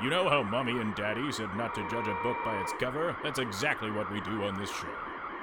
[0.00, 3.16] You know how Mommy and Daddy said not to judge a book by its cover?
[3.24, 4.86] That's exactly what we do on this show.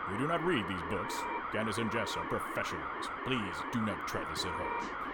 [0.10, 1.14] We do not read these books.
[1.52, 3.10] Candace and Jess are professionals.
[3.26, 5.06] Please do not try this at home.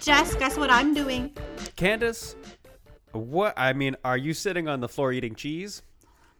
[0.00, 1.32] Jess, guess what I'm doing?
[1.74, 2.36] Candace,
[3.12, 3.54] what?
[3.56, 5.82] I mean, are you sitting on the floor eating cheese?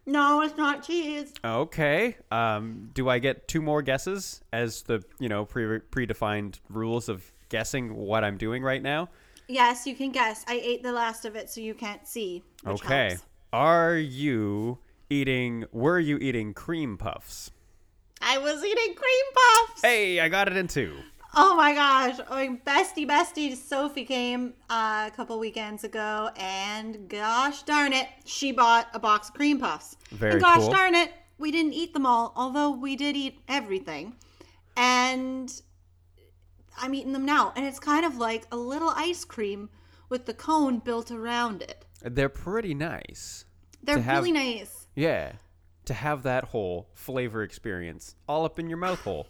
[0.07, 1.33] No, it's not cheese.
[1.45, 2.17] Okay.
[2.31, 7.31] Um, do I get two more guesses as the you know pre predefined rules of
[7.49, 9.09] guessing what I'm doing right now?
[9.49, 10.45] Yes, you can guess.
[10.49, 12.43] I ate the last of it, so you can't see.
[12.67, 13.09] okay.
[13.11, 13.23] helps.
[13.53, 14.79] Are you
[15.11, 15.65] eating?
[15.73, 17.51] Were you eating cream puffs?
[18.23, 19.83] I was eating cream puffs.
[19.83, 20.95] Hey, I got it in two.
[21.35, 22.19] Oh my gosh.
[22.29, 28.51] Oh, bestie, bestie Sophie came uh, a couple weekends ago, and gosh darn it, she
[28.53, 29.97] bought a box of cream puffs.
[30.11, 30.71] Very and gosh cool.
[30.71, 34.17] darn it, we didn't eat them all, although we did eat everything.
[34.77, 35.53] And
[36.79, 37.53] I'm eating them now.
[37.55, 39.71] And it's kind of like a little ice cream
[40.09, 41.85] with the cone built around it.
[42.03, 43.45] They're pretty nice.
[43.83, 44.89] They're have- really nice.
[44.95, 45.33] Yeah.
[45.87, 49.27] To have that whole flavor experience all up in your mouth hole.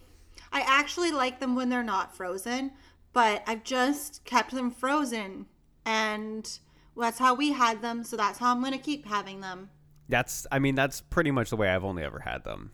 [0.52, 2.72] I actually like them when they're not frozen,
[3.12, 5.46] but I've just kept them frozen.
[5.84, 6.58] And
[6.96, 9.70] that's how we had them, so that's how I'm going to keep having them.
[10.08, 10.46] That's.
[10.50, 12.72] I mean, that's pretty much the way I've only ever had them.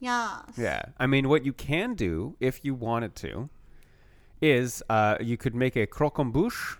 [0.00, 0.42] Yeah.
[0.56, 0.82] Yeah.
[0.98, 3.48] I mean, what you can do if you wanted to
[4.40, 6.78] is uh, you could make a croquembouche.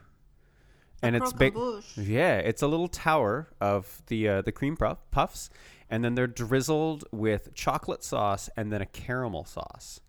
[1.01, 1.55] And it's big.
[1.97, 5.49] Yeah, it's a little tower of the uh, the cream puff, puffs,
[5.89, 10.01] and then they're drizzled with chocolate sauce and then a caramel sauce.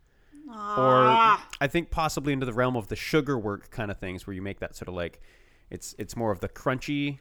[0.49, 1.45] Ah.
[1.45, 4.33] Or I think possibly into the realm of the sugar work kind of things, where
[4.33, 5.21] you make that sort of like,
[5.69, 7.19] it's it's more of the crunchy,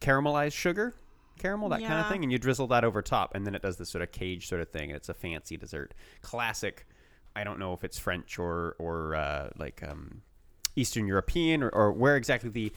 [0.00, 0.94] caramelized sugar,
[1.38, 3.76] caramel that kind of thing, and you drizzle that over top, and then it does
[3.76, 5.92] this sort of cage sort of thing, and it's a fancy dessert,
[6.22, 6.86] classic.
[7.34, 10.22] I don't know if it's French or or uh, like um,
[10.76, 12.72] Eastern European or, or where exactly the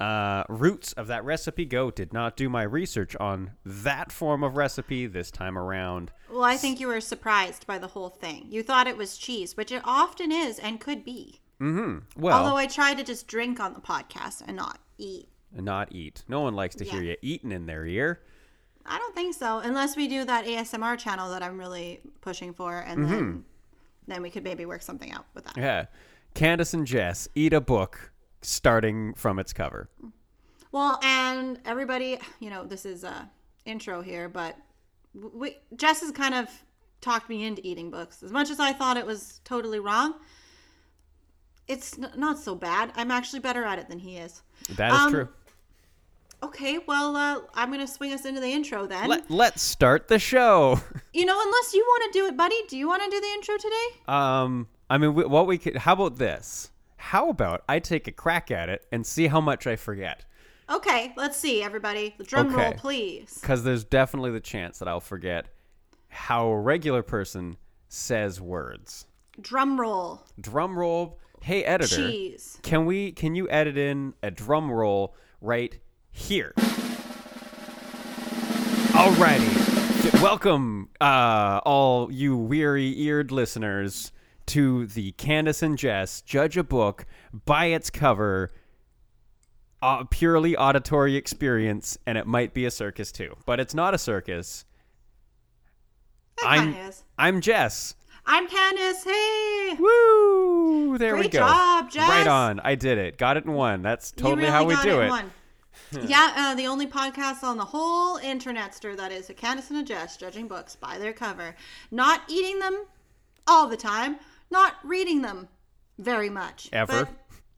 [0.00, 1.90] uh, roots of that recipe go.
[1.90, 6.10] Did not do my research on that form of recipe this time around.
[6.30, 8.46] Well, I think you were surprised by the whole thing.
[8.48, 11.40] You thought it was cheese, which it often is and could be.
[11.60, 12.02] Well,
[12.38, 15.28] Although I try to just drink on the podcast and not eat.
[15.54, 16.24] and not eat.
[16.26, 18.22] No one likes to hear you eating in their ear.
[18.86, 22.78] I don't think so, unless we do that ASMR channel that I'm really pushing for,
[22.78, 23.10] and Mm-hmm.
[23.12, 23.44] then
[24.08, 25.56] then we could maybe work something out with that.
[25.58, 25.86] Yeah.
[26.34, 28.10] Candace and Jess eat a book
[28.42, 29.88] starting from its cover.
[30.72, 33.28] Well, and everybody, you know, this is a
[33.64, 34.56] intro here, but
[35.14, 36.48] we, Jess has kind of
[37.00, 38.22] talked me into eating books.
[38.22, 40.14] As much as I thought it was totally wrong,
[41.66, 42.92] it's n- not so bad.
[42.94, 44.42] I'm actually better at it than he is.
[44.76, 45.28] That is Um, true.
[46.42, 49.08] Okay, well, uh, I'm going to swing us into the intro then.
[49.08, 50.80] Let, let's start the show.
[51.12, 52.56] you know, unless you want to do it, buddy.
[52.68, 54.00] Do you want to do the intro today?
[54.08, 55.76] Um, I mean, what we could.
[55.76, 56.69] How about this?
[57.00, 60.26] How about I take a crack at it and see how much I forget?
[60.70, 62.14] Okay, let's see, everybody.
[62.18, 63.38] The drum roll, please.
[63.40, 65.46] Because there's definitely the chance that I'll forget
[66.08, 67.56] how a regular person
[67.88, 69.06] says words.
[69.40, 70.22] Drum roll.
[70.38, 71.18] Drum roll.
[71.42, 71.96] Hey, editor.
[71.96, 72.58] Cheese.
[72.62, 73.12] Can we?
[73.12, 75.76] Can you edit in a drum roll right
[76.10, 76.52] here?
[78.92, 80.20] Alrighty.
[80.22, 84.12] Welcome, uh, all you weary-eared listeners,
[84.50, 87.06] to the Candace and Jess Judge a Book
[87.44, 88.50] by its cover.
[89.80, 93.98] Uh, purely auditory experience, and it might be a circus too, but it's not a
[93.98, 94.64] circus.
[96.42, 97.04] That I'm is.
[97.16, 97.94] I'm Jess.
[98.26, 99.04] I'm Candace.
[99.04, 99.76] Hey.
[99.78, 100.98] Woo!
[100.98, 101.38] There we Great go.
[101.38, 102.08] job, Jess.
[102.08, 102.60] Right on.
[102.60, 103.18] I did it.
[103.18, 103.82] Got it in one.
[103.82, 105.02] That's totally really how we got do it.
[105.02, 105.04] it.
[105.04, 105.30] in one.
[106.08, 109.82] yeah, uh, the only podcast on the whole internetster that is a Candace and a
[109.84, 111.54] Jess judging books by their cover,
[111.90, 112.84] not eating them
[113.46, 114.16] all the time,
[114.50, 115.48] not reading them
[115.98, 117.04] very much Ever.
[117.04, 117.08] But,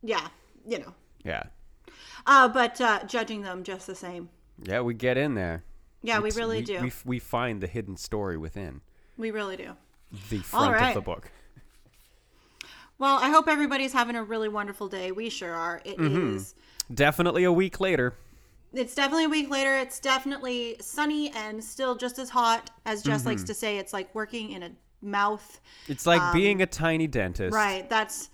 [0.03, 0.29] yeah,
[0.67, 0.95] you know,
[1.25, 1.45] Yeah.
[2.27, 4.29] uh, but uh, judging them just the same.
[4.63, 5.65] Yeah, we get in there.
[6.03, 6.81] Yeah, we really we, do.
[6.81, 8.81] We, we find the hidden story within
[9.17, 9.77] we really do.
[10.31, 10.89] the front right.
[10.89, 11.31] of the book.
[12.99, 15.11] Well, I hope everybody's having a really wonderful day.
[15.13, 15.81] We sure are.
[15.85, 16.55] It is.
[16.55, 16.95] Mm-hmm.
[16.95, 18.15] Definitely a week later.
[18.73, 19.77] It's definitely a week later.
[19.77, 23.29] It's definitely sunny and still just as hot as Jess Mm-hmm.
[23.31, 23.79] likes to say.
[23.79, 24.71] It's like working in a
[25.03, 25.61] mouth.
[25.89, 27.55] It's like Um, being a tiny dentist.
[27.55, 27.89] Right.
[27.89, 28.31] That's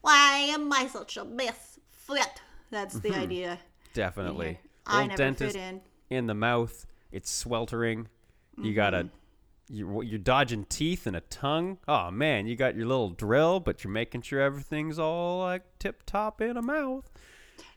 [0.00, 2.40] why am I such a misfit?
[2.70, 3.58] That's the idea.
[3.94, 4.58] Definitely.
[4.86, 5.80] I Old never dentist fit in.
[6.10, 6.86] in the mouth.
[7.12, 8.08] It's sweltering.
[8.60, 8.98] You gotta.
[9.04, 9.08] Mm-hmm.
[9.68, 11.78] You're, you're dodging teeth and a tongue.
[11.88, 16.04] Oh man, you got your little drill, but you're making sure everything's all like tip
[16.06, 17.10] top in a mouth.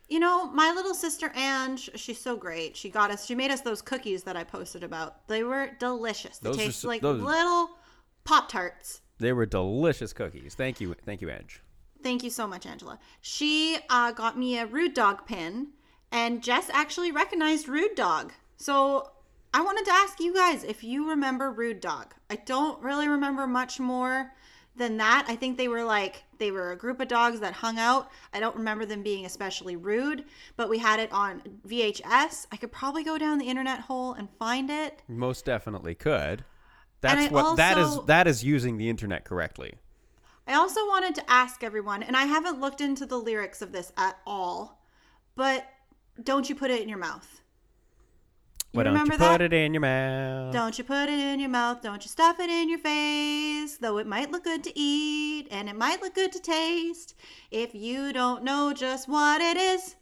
[0.08, 2.78] You know, my little sister Ange, she's so great.
[2.78, 5.28] She got us, she made us those cookies that I posted about.
[5.28, 6.38] They were delicious.
[6.38, 7.72] They Those taste so- like those- little
[8.30, 9.02] Pop Tarts.
[9.18, 10.54] They were delicious cookies.
[10.54, 11.64] Thank you, thank you, Edge.
[12.04, 13.00] Thank you so much, Angela.
[13.22, 15.70] She uh, got me a Rude Dog pin,
[16.12, 18.32] and Jess actually recognized Rude Dog.
[18.58, 19.10] So
[19.52, 22.14] I wanted to ask you guys if you remember Rude Dog.
[22.30, 24.32] I don't really remember much more
[24.76, 25.26] than that.
[25.28, 28.12] I think they were like, they were a group of dogs that hung out.
[28.32, 30.26] I don't remember them being especially rude,
[30.56, 32.46] but we had it on VHS.
[32.52, 35.02] I could probably go down the internet hole and find it.
[35.08, 36.46] Most definitely could.
[37.02, 37.86] That's what that is.
[37.88, 39.76] also- That is using the internet correctly.
[40.48, 43.92] I also wanted to ask everyone, and I haven't looked into the lyrics of this
[43.96, 44.82] at all,
[45.36, 45.68] but
[46.24, 47.42] don't you put it in your mouth.
[48.72, 50.54] You Why don't you remember put it in your mouth?
[50.54, 53.98] Don't you put it in your mouth, don't you stuff it in your face, though
[53.98, 57.16] it might look good to eat and it might look good to taste.
[57.50, 59.96] If you don't know just what it is,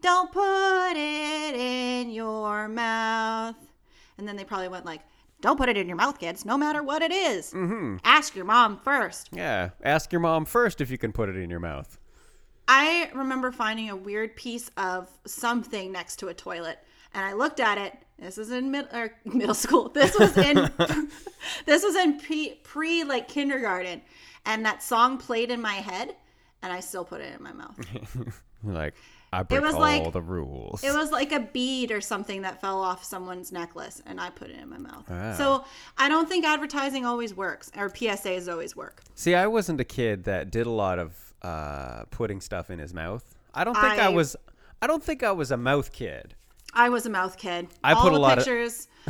[0.00, 3.56] don't put it in your mouth.
[4.16, 5.02] And then they probably went like,
[5.40, 7.52] don't put it in your mouth, kids, no matter what it is.
[7.52, 7.96] Mm-hmm.
[8.04, 9.28] Ask your mom first.
[9.32, 9.70] Yeah.
[9.82, 11.98] Ask your mom first if you can put it in your mouth.
[12.66, 16.78] I remember finding a weird piece of something next to a toilet,
[17.14, 17.94] and I looked at it.
[18.18, 19.88] This is in mid or middle school.
[19.88, 20.56] This was in
[21.66, 24.02] this was in pre, pre like kindergarten,
[24.44, 26.14] and that song played in my head,
[26.62, 27.78] and I still put it in my mouth.
[28.64, 28.94] Like
[29.32, 30.82] I break was all like- the rules.
[30.82, 34.48] It was like a bead or something that fell off someone's necklace, and I put
[34.50, 35.04] it in my mouth.
[35.10, 35.34] Ah.
[35.34, 35.64] So
[35.98, 39.02] I don't think advertising always works, or PSAs always work.
[39.14, 42.94] See, I wasn't a kid that did a lot of uh, putting stuff in his
[42.94, 43.22] mouth.
[43.54, 44.34] I don't think I, I- was.
[44.80, 46.34] I don't think I was a mouth kid.
[46.74, 47.68] I was a mouth kid.
[47.82, 48.88] I All put a lot of- pictures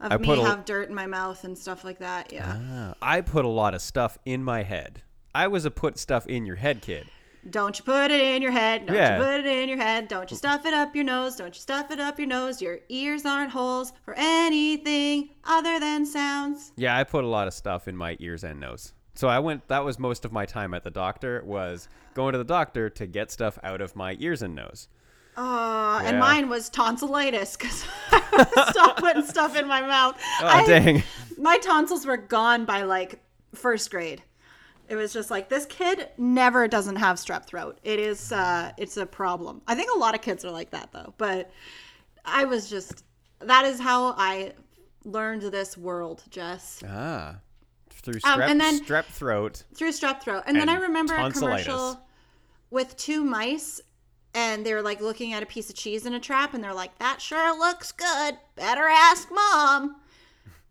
[0.00, 2.32] of I me a- have dirt in my mouth and stuff like that.
[2.32, 2.58] Yeah.
[2.58, 5.02] Ah, I put a lot of stuff in my head.
[5.34, 7.06] I was a put stuff in your head kid.
[7.50, 8.86] Don't you put it in your head.
[8.86, 9.18] Don't Yeah.
[9.18, 10.06] you put it in your head.
[10.08, 11.34] Don't you stuff it up your nose.
[11.36, 12.62] Don't you stuff it up your nose.
[12.62, 16.72] Your ears aren't holes for anything other than sounds.
[16.76, 18.92] Yeah, I put a lot of stuff in my ears and nose.
[19.14, 19.66] So I went.
[19.68, 21.42] That was most of my time at the doctor.
[21.44, 24.88] Was going to the doctor to get stuff out of my ears and nose.
[25.36, 26.08] Uh, Yeah.
[26.10, 30.16] And mine was tonsillitis because I stopped putting stuff in my mouth.
[30.40, 31.02] Oh I- dang!
[31.38, 33.20] My tonsils were gone by like
[33.54, 34.22] first grade.
[34.88, 37.78] It was just like this kid never doesn't have strep throat.
[37.82, 39.62] It is uh it's a problem.
[39.66, 41.50] I think a lot of kids are like that though, but
[42.24, 43.04] I was just
[43.40, 44.52] that is how I
[45.04, 46.82] learned this world, Jess.
[46.88, 47.36] Ah,
[47.90, 49.64] through Um, strep, and then- strep throat.
[49.74, 50.44] Through strep throat.
[50.46, 52.00] And, then I remember a commercial
[52.70, 53.80] with two mice
[54.34, 56.74] and they were like looking at a piece of cheese in a trap and they're
[56.74, 58.36] like, That sure looks good.
[58.56, 59.96] Better ask mom.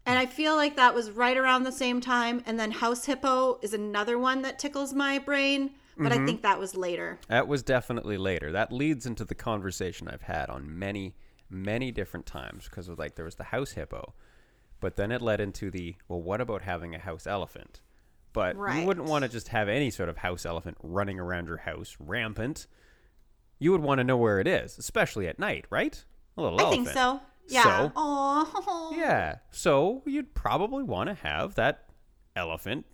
[0.05, 2.41] And I feel like that was right around the same time.
[2.45, 6.23] And then House Hippo is another one that tickles my brain, but Mm-hmm.
[6.23, 7.19] I think that was later.
[7.27, 8.51] That was definitely later.
[8.51, 11.15] That leads into the conversation I've had on many,
[11.49, 14.13] many different times because of like there was the house hippo,
[14.79, 17.81] but then it led into the well, what about having a house elephant?
[18.33, 21.57] But you wouldn't want to just have any sort of house elephant running around your
[21.57, 22.65] house rampant.
[23.59, 26.03] You would want to know where it is, especially at night, right?
[26.37, 26.85] A little I elephant.
[26.87, 27.19] think so.
[27.51, 27.63] Yeah.
[27.63, 28.93] So- Oh.
[28.97, 29.37] Yeah.
[29.51, 31.85] So you'd probably want to have that
[32.35, 32.85] elephant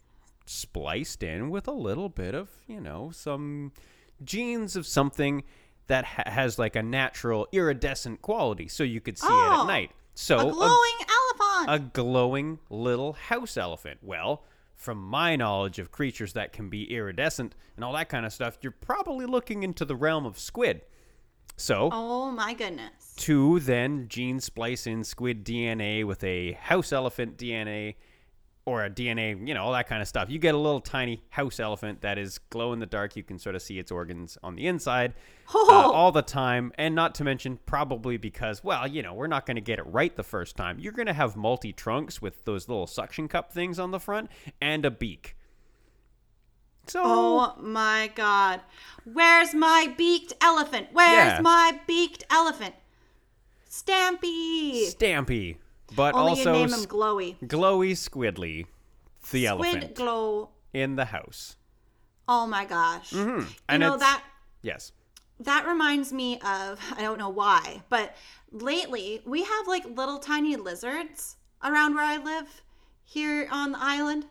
[0.46, 3.72] spliced in with a little bit of, you know, some
[4.24, 5.44] genes of something
[5.88, 9.68] that ha- has like a natural iridescent quality so you could see it Oh, at
[9.68, 9.92] night.
[10.16, 11.70] So A um, glowing elephant.
[11.70, 14.00] a glowing little house elephant.
[14.02, 14.44] Well,
[14.76, 18.58] from my knowledge of creatures that can be iridescent and all that kind of stuff,
[18.62, 20.82] you're probably looking into the realm of squid.
[21.58, 23.07] So, oh my goodness.
[23.18, 27.96] To then gene splice in squid DNA with a house elephant DNA
[28.66, 30.30] or a DNA, you know, all that kind of stuff.
[30.30, 33.16] You get a little tiny house elephant that is glow in the dark.
[33.16, 35.14] You can sort of see its organs on the inside
[35.48, 35.92] uh, Oh.
[35.94, 36.74] all the time.
[36.78, 39.86] And not to mention, probably because, well, you know, we're not going to get it
[39.88, 40.80] right the first time.
[40.80, 44.30] You're going to have multi trunks with those little suction cup things on the front
[44.60, 45.38] and a beak.
[46.88, 48.62] So, Oh my god.
[49.06, 50.88] Where's my beaked elephant?
[50.92, 51.42] Where's Yeah.
[51.42, 52.76] my beaked elephant?
[53.86, 54.94] Stampy.
[54.94, 55.58] Stampy.
[55.96, 57.40] But Only also you name him Glowy.
[57.48, 58.66] Glowy Squidly,
[59.32, 60.50] the Squid elephant glow.
[60.74, 61.56] in the house.
[62.28, 63.14] Oh my gosh.
[63.14, 63.52] You Mm-hmm.
[63.70, 64.24] And know it's- that
[64.62, 64.92] Yes.
[65.40, 68.16] that reminds me of I don't know why, but
[68.52, 72.62] lately we have like little tiny lizards around where I live
[73.06, 74.26] here on the island,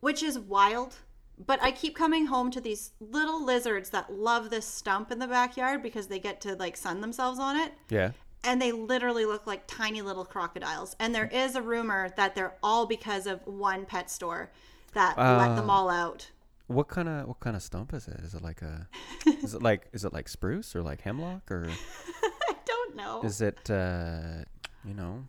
[0.00, 0.96] which is wild.
[1.38, 5.26] But I keep coming home to these little lizards that love this stump in the
[5.26, 7.72] backyard because they get to like sun themselves on it.
[7.90, 8.12] Yeah.
[8.44, 10.94] And they literally look like tiny little crocodiles.
[10.98, 14.50] And there is a rumor that they're all because of one pet store
[14.94, 16.30] that let them all out.
[16.68, 18.18] What kind of what kind of stump is it?
[18.20, 18.88] Is it like a
[19.26, 21.68] is it like is it like spruce or like hemlock or
[22.48, 23.22] I don't know.
[23.22, 24.44] is it uh
[24.84, 25.24] you know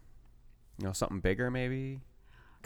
[0.79, 2.01] you know something bigger maybe?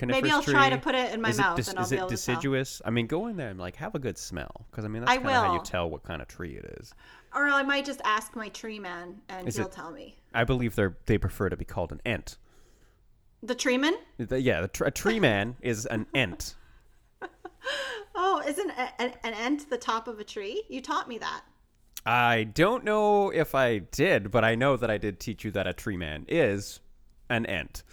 [0.04, 1.98] Maybe I'll try to put it in my is mouth it, and I'll is be
[1.98, 2.36] it able to tell.
[2.36, 2.82] deciduous?
[2.84, 5.18] I mean, go in there and like have a good smell because I mean that's
[5.18, 6.94] kind of how you tell what kind of tree it is.
[7.34, 10.18] Or I might just ask my tree man and Is he'll it- tell me.
[10.34, 12.38] I believe they they prefer to be called an ent.
[13.44, 13.94] The tree man?
[14.18, 16.56] The- yeah, the tr- a tree man is an ent.
[18.16, 20.64] Oh, isn't a, an, an ant the top of a tree?
[20.70, 21.42] You taught me that.
[22.06, 25.68] I don't know if I did, but I know that I did teach you that
[25.68, 26.80] a tree man is
[27.30, 27.84] an ent.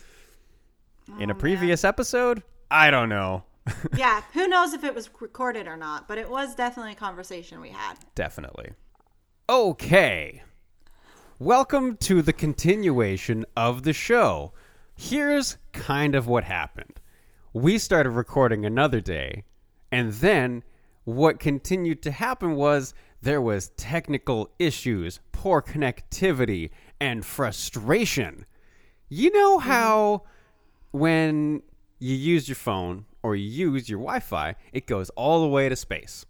[1.20, 3.44] In a oh, previous episode, I don't know.
[3.96, 7.60] yeah, who knows if it was recorded or not, but it was definitely a conversation
[7.60, 7.94] we had.
[8.14, 8.72] Definitely.
[9.50, 10.42] Okay.
[11.38, 14.52] Welcome to the continuation of the show.
[14.94, 17.00] Here's kind of what happened.
[17.54, 19.44] We started recording another day,
[19.90, 20.64] and then
[21.04, 26.68] what continued to happen was there was technical issues, poor connectivity,
[27.00, 28.44] and frustration.
[29.08, 29.70] You know mm-hmm.
[29.70, 30.22] how
[30.90, 31.62] when
[31.98, 35.76] you use your phone or you use your Wi-Fi, it goes all the way to
[35.76, 36.26] space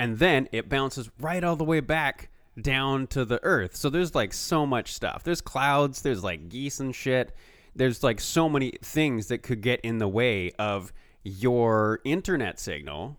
[0.00, 3.76] and then it bounces right all the way back down to the earth.
[3.76, 5.24] So there's like so much stuff.
[5.24, 7.36] There's clouds, there's like geese and shit.
[7.76, 10.90] There's like so many things that could get in the way of
[11.22, 13.18] your internet signal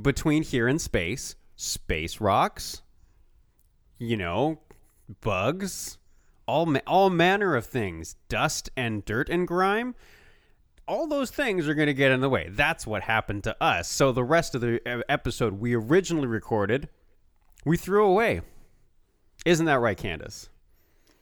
[0.00, 1.36] between here and space.
[1.54, 2.80] Space rocks,
[3.98, 4.60] you know,
[5.20, 5.98] bugs,
[6.46, 9.94] all ma- all manner of things, dust and dirt and grime
[10.88, 12.48] all those things are going to get in the way.
[12.50, 13.88] That's what happened to us.
[13.90, 16.88] So the rest of the uh, episode we originally recorded,
[17.64, 18.40] we threw away.
[19.44, 20.48] Isn't that right, Candace?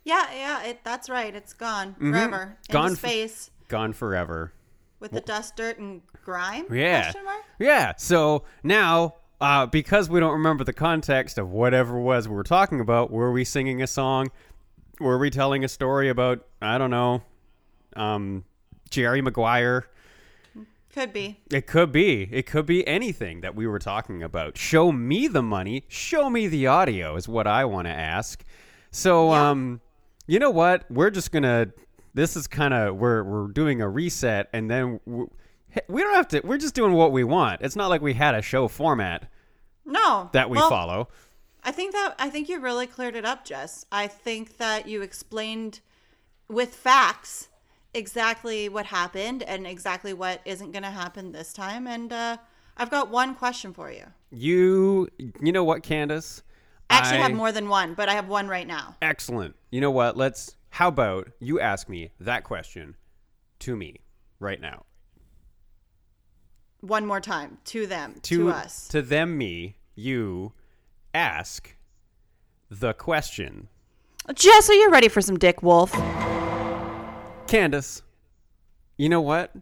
[0.05, 1.35] Yeah, yeah, it, that's right.
[1.35, 2.57] It's gone forever.
[2.63, 2.73] Mm-hmm.
[2.73, 4.53] Gone Into f- space Gone forever.
[5.01, 6.67] with the dust, dirt, and grime?
[6.73, 7.13] Yeah.
[7.59, 7.95] Yeah.
[7.99, 12.45] So now, uh, because we don't remember the context of whatever it was we were
[12.45, 14.31] talking about, were we singing a song?
[15.01, 17.23] Were we telling a story about, I don't know,
[17.97, 18.45] um,
[18.97, 19.85] Jerry Maguire?
[20.95, 21.39] Could be.
[21.51, 22.23] It could be.
[22.33, 24.57] It could be anything that we were talking about.
[24.57, 25.85] Show me the money.
[25.89, 28.43] Show me the audio is what I want to ask.
[28.91, 29.51] So, Yeah.
[29.51, 29.83] um,
[30.27, 30.91] you know what?
[30.91, 31.67] We're just gonna.
[32.15, 35.27] This is kind of we're we're doing a reset, and then we,
[35.89, 36.41] we don't have to.
[36.43, 37.61] We're just doing what we want.
[37.61, 39.31] It's not like we had a show format
[39.85, 40.31] No.
[40.33, 41.09] that we well, follow.
[41.63, 43.85] I think that I think you really cleared it up, Jess.
[43.93, 45.81] I think that you explained
[46.49, 47.49] with facts
[47.97, 51.87] exactly what happened and exactly what isn't going to happen this time.
[51.87, 52.37] And uh,
[52.77, 54.05] I've got one question for you.
[54.31, 55.09] You,
[55.41, 56.43] you know what, Candace?
[56.91, 58.97] I actually I- have more than one, but I have one right now.
[59.03, 59.57] Excellent.
[59.71, 60.17] You know what?
[60.17, 60.55] Let's.
[60.71, 62.97] How about you ask me that question
[63.61, 63.97] to me
[64.39, 64.85] right now?
[66.81, 68.87] One more time to them, to, us.
[68.89, 70.53] to them me you
[71.15, 71.75] ask
[72.71, 73.69] the question
[74.35, 75.93] Jess, are you ready for some Dick Wolf?
[77.47, 78.03] Candace
[78.99, 79.53] you know what?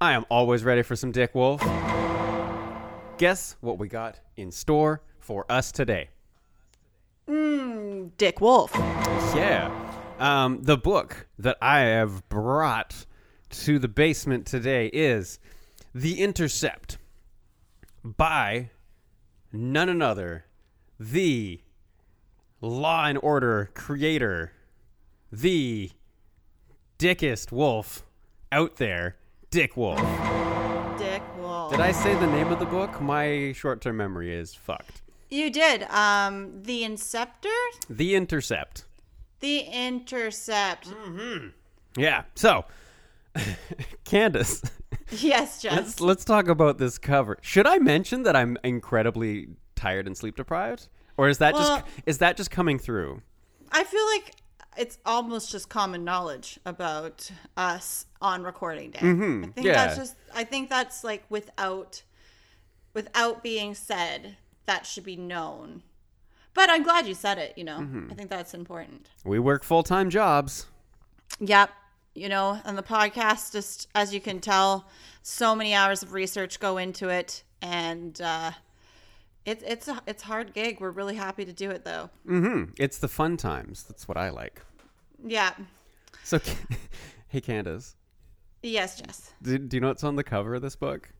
[0.00, 1.60] I am always ready for some dick wolf.
[3.18, 6.08] Guess what we got in store for us today?
[7.28, 8.70] Mmm, Dick Wolf.
[8.74, 9.70] yeah.
[10.18, 13.04] Um, the book that i have brought
[13.50, 15.38] to the basement today is
[15.94, 16.96] the intercept
[18.02, 18.70] by
[19.52, 20.46] none another
[20.98, 21.60] the
[22.62, 24.52] law and order creator
[25.30, 25.90] the
[26.98, 28.02] dickest wolf
[28.52, 29.16] out there
[29.50, 30.00] dick wolf
[30.98, 31.70] Dick Wolf.
[31.70, 35.82] did i say the name of the book my short-term memory is fucked You did.
[35.90, 37.54] Um, the Inceptor,
[37.90, 38.84] the intercept
[39.40, 40.88] the Intercept.
[40.88, 41.52] Mm.
[41.96, 42.64] yeah so
[44.04, 44.62] candace
[45.10, 45.72] Yes, Jess.
[45.76, 50.36] let's let's talk about this cover should i mention that i'm incredibly tired and sleep
[50.36, 50.88] deprived
[51.18, 53.20] or is that Well- just is that just coming through
[53.72, 54.32] I feel like
[54.78, 58.98] it's almost just common knowledge about us on recording day.
[58.98, 59.60] I think Mm-hmm.
[59.66, 59.72] yeah.
[59.72, 62.02] that's just I think that's like without
[62.94, 65.82] without being said, that should be known.
[66.54, 67.78] But I'm glad you said it, you know.
[67.80, 68.08] Mm-hmm.
[68.10, 69.08] I think that's important.
[69.24, 70.66] we work full-time jobs
[71.40, 71.70] Yep.
[72.14, 74.88] You know, and the podcast just as you can tell,
[75.22, 78.52] so many hours of research go into it and uh
[79.46, 80.80] it's it's a it's hard gig.
[80.80, 82.10] We're really happy to do it though.
[82.28, 82.72] Mm-hmm.
[82.78, 83.84] It's the fun times.
[83.84, 84.60] That's what I like.
[85.24, 85.52] Yeah.
[86.24, 86.40] So,
[87.28, 87.94] hey, Candace,
[88.62, 89.32] Yes, Jess.
[89.42, 91.10] do, do you know what's on the cover of this book?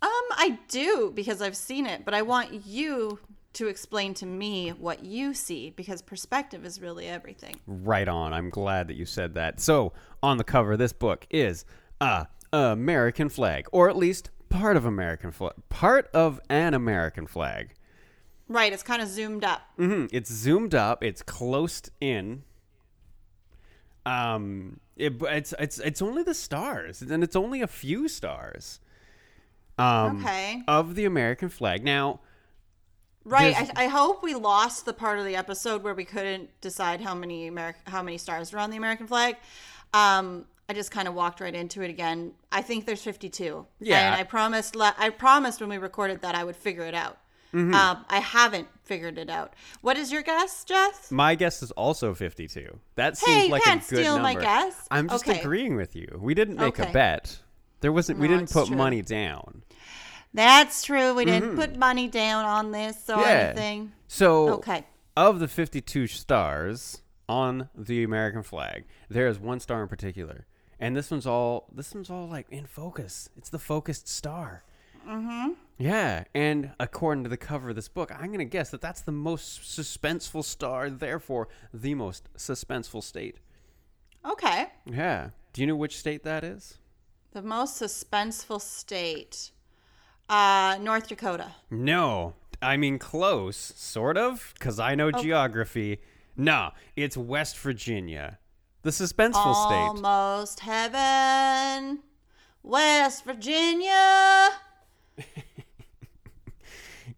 [0.00, 3.18] Um, I do because I've seen it, but I want you
[3.54, 7.60] to explain to me what you see because perspective is really everything.
[7.66, 8.32] Right on.
[8.32, 9.60] I'm glad that you said that.
[9.60, 11.64] So, on the cover of this book is
[12.00, 15.52] a American flag, or at least part of American flag.
[15.68, 17.74] Part of an American flag.
[18.48, 19.62] Right, it's kind of zoomed up.
[19.76, 21.02] hmm It's zoomed up.
[21.02, 22.42] It's closed in.
[24.06, 28.80] Um, it, it's it's it's only the stars, and it's only a few stars.
[29.78, 30.62] Um, Okay.
[30.68, 31.82] Of the American flag.
[31.84, 32.20] Now,
[33.24, 33.56] Right.
[33.74, 37.14] I, I hope we lost the part of the episode where we couldn't decide how
[37.14, 39.36] many Ameri- how many stars were on the American flag.
[39.94, 42.32] Um, I just kind of walked right into it again.
[42.50, 43.66] I think there's 52.
[43.80, 44.12] Yeah.
[44.12, 47.18] And I promised I promised when we recorded that I would figure it out.
[47.52, 47.72] Mm-hmm.
[47.74, 49.54] Um, I haven't figured it out.
[49.80, 51.10] What is your guess, Jess?
[51.12, 52.80] my guess is also fifty-two.
[52.96, 54.74] That Hey, seems you like a good steal my guess.
[54.90, 55.40] I'm just Okay.
[55.40, 56.18] agreeing with you.
[56.20, 56.90] We didn't make Okay.
[56.90, 57.38] a bet.
[57.80, 58.18] There wasn't.
[58.18, 58.76] we didn't put true.
[58.76, 59.62] money down.
[60.32, 61.14] That's true.
[61.14, 63.20] We didn't put money down on this or Mm-hmm.
[63.20, 63.28] Yeah.
[63.50, 63.92] anything.
[64.08, 64.84] So Okay.
[65.16, 70.46] of the 52 stars on the American flag, there is one star in particular,
[70.80, 73.28] and this one's all this one's all like in focus.
[73.36, 74.64] It's the focused star.
[75.08, 75.52] Mm-hmm.
[75.78, 79.12] Yeah, and according to the cover of this book, I'm gonna guess that that's the
[79.12, 83.38] most suspenseful star, therefore the most suspenseful state.
[84.24, 84.66] Okay.
[84.86, 85.30] Yeah.
[85.52, 86.78] Do you know which state that is?
[87.32, 89.50] The most suspenseful state.
[90.28, 91.52] Uh, North Dakota.
[91.70, 96.00] No, I mean close, sort of, because I know geography.
[96.36, 98.38] No, it's West Virginia,
[98.84, 100.04] the suspenseful state.
[100.04, 101.98] Almost heaven.
[102.62, 104.50] West Virginia.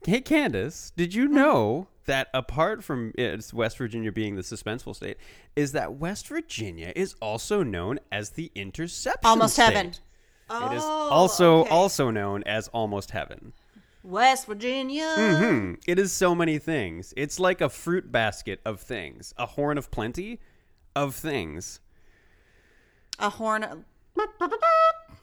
[0.05, 5.17] Hey, Candace, did you know that apart from it's West Virginia being the suspenseful state,
[5.57, 9.65] is that West Virginia is also known as the interception Almost state.
[9.73, 9.87] heaven.
[9.89, 11.71] It is Oh, also okay.
[11.71, 13.53] also known as almost heaven.
[14.05, 15.13] West Virginia.
[15.17, 15.75] Hmm.
[15.89, 17.13] It is so many things.
[17.17, 20.39] It's like a fruit basket of things, a horn of plenty
[20.97, 21.79] of things.
[23.21, 23.85] A horn of,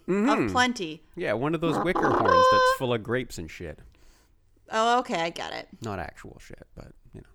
[0.08, 0.30] Mm-hmm.
[0.30, 1.01] of plenty.
[1.15, 3.80] Yeah, one of those wicker horns that's full of grapes and shit.
[4.70, 5.68] Oh, okay, I get it.
[5.82, 7.27] Not actual shit, but you know.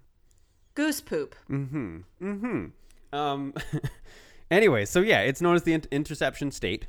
[0.74, 1.34] Goose poop.
[1.50, 2.72] Mm.
[3.12, 3.54] Um.
[4.50, 6.86] anyway, so yeah, it's known as the in- interception state,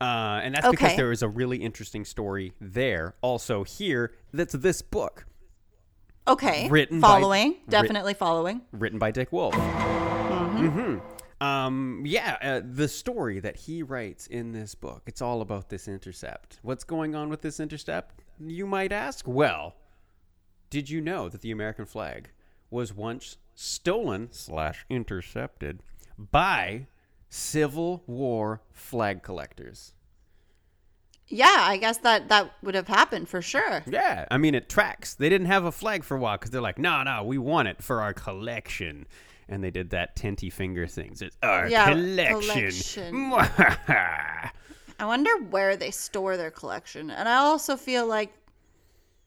[0.00, 3.14] uh, and that's because there is a really interesting story there.
[3.20, 5.26] Also, here that's this book
[6.28, 6.68] Okay.
[6.68, 7.48] Written by- following.
[7.50, 8.62] writ- Definitely following.
[8.72, 9.54] written by Dick Wolf.
[10.56, 10.98] Hmm
[11.40, 12.02] Um.
[12.06, 15.02] Yeah, uh, the story that he writes in this book.
[15.06, 16.58] It's all about this intercept.
[16.62, 18.22] What's going on with this intercept?
[18.40, 19.26] You might ask.
[19.26, 19.74] Well,
[20.70, 22.30] did you know that the American flag
[22.70, 25.82] was once stolen slash intercepted
[26.18, 26.86] by
[27.28, 29.92] Civil War flag collectors?
[31.28, 33.82] Yeah, I guess that that would have happened for sure.
[33.86, 35.14] Yeah, I mean it tracks.
[35.14, 37.68] They didn't have a flag for a while because they're like, no, no, we want
[37.68, 39.06] it for our collection,
[39.48, 41.22] and they did that tenty finger things.
[41.22, 43.32] It's our Yeah, collection.
[44.98, 47.10] I wonder where they store their collection.
[47.10, 48.32] And I also feel like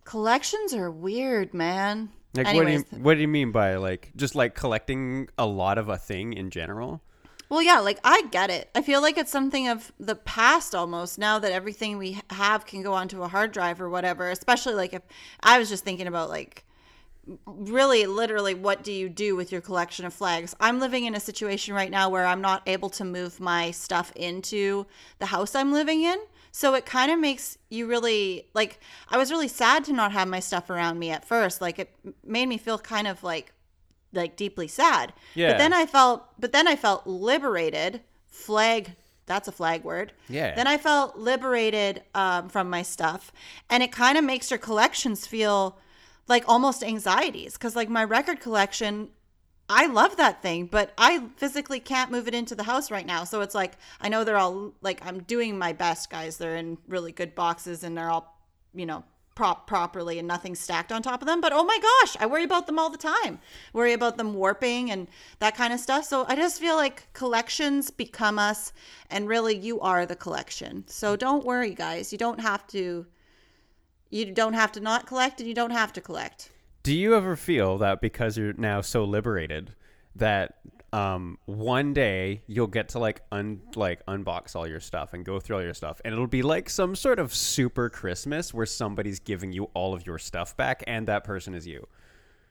[0.03, 2.09] collections are weird, man.
[2.35, 5.77] like, what do you what do you mean by like just like collecting a lot
[5.77, 7.01] of a thing in general?
[7.49, 8.69] well, yeah, like I get it.
[8.75, 12.81] I feel like it's something of the past almost now that everything we have can
[12.81, 14.29] go onto a hard drive or whatever.
[14.29, 15.01] Especially like if
[15.41, 16.65] I was just thinking about like
[17.45, 20.55] really literally what do you do with your collection of flags?
[20.59, 24.11] I'm living in a situation right now where i'm not able to move my stuff
[24.15, 24.85] into
[25.19, 26.17] the house i'm living in.
[26.51, 30.27] So it kind of makes you really like i was really sad to not have
[30.27, 31.61] my stuff around me at first.
[31.61, 31.93] Like it
[32.25, 33.53] made me feel kind of like
[34.13, 35.13] like deeply sad.
[35.35, 35.51] Yeah.
[35.51, 38.01] but then i felt but then i felt liberated.
[38.27, 40.13] Flag that's a flag word.
[40.29, 40.55] Yeah.
[40.55, 43.33] then i felt liberated um, from my stuff.
[43.69, 45.77] And it kind of makes your collections feel
[46.27, 49.09] like almost anxieties because like my record collection
[49.69, 53.23] i love that thing but i physically can't move it into the house right now.
[53.23, 56.37] So it's like i know they're all like i'm doing my best guys.
[56.37, 58.41] They're in really good boxes and they're all
[58.73, 59.03] you know
[59.35, 61.41] prop properly and nothing stacked on top of them.
[61.41, 63.39] But oh my gosh i worry about them all the time.
[63.73, 65.07] Worry about them warping and
[65.39, 66.05] that kind of stuff.
[66.05, 68.73] So i just feel like collections become us
[69.09, 70.85] and really you are the collection.
[70.87, 72.11] So don't worry guys.
[72.11, 73.05] You don't have to
[74.09, 76.51] you don't have to not collect and you don't have to collect
[76.83, 79.73] Do you ever feel that because you're now so liberated
[80.15, 80.55] that
[80.93, 85.39] um, one day you'll get to like un like unbox all your stuff and go
[85.39, 89.19] through all your stuff, and it'll be like some sort of super Christmas where somebody's
[89.19, 91.87] giving you all of your stuff back, and that person is you.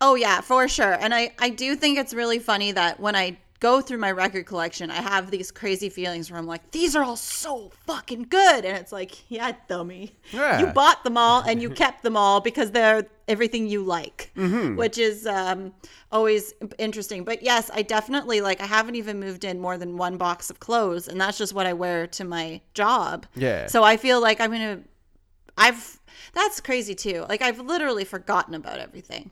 [0.00, 0.92] Oh yeah, for sure.
[0.92, 4.46] And I I do think it's really funny that when I go through my record
[4.46, 8.64] collection, I have these crazy feelings where I'm like, these are all so fucking good,
[8.64, 10.60] and it's like, yeah, dummy, Yeah.
[10.60, 14.76] you bought them all and you kept them all because they're everything you like, Mm-hmm.
[14.76, 15.72] which is um,
[16.12, 17.24] always interesting.
[17.24, 18.60] But yes, I definitely like.
[18.60, 21.66] I haven't even moved in more than one box of clothes, and that's just what
[21.66, 23.26] I wear to my job.
[23.34, 23.66] Yeah.
[23.66, 24.80] So I feel like I'm gonna
[25.58, 25.98] I've
[26.34, 27.24] that's crazy too.
[27.28, 29.30] Like I've literally forgotten about everything.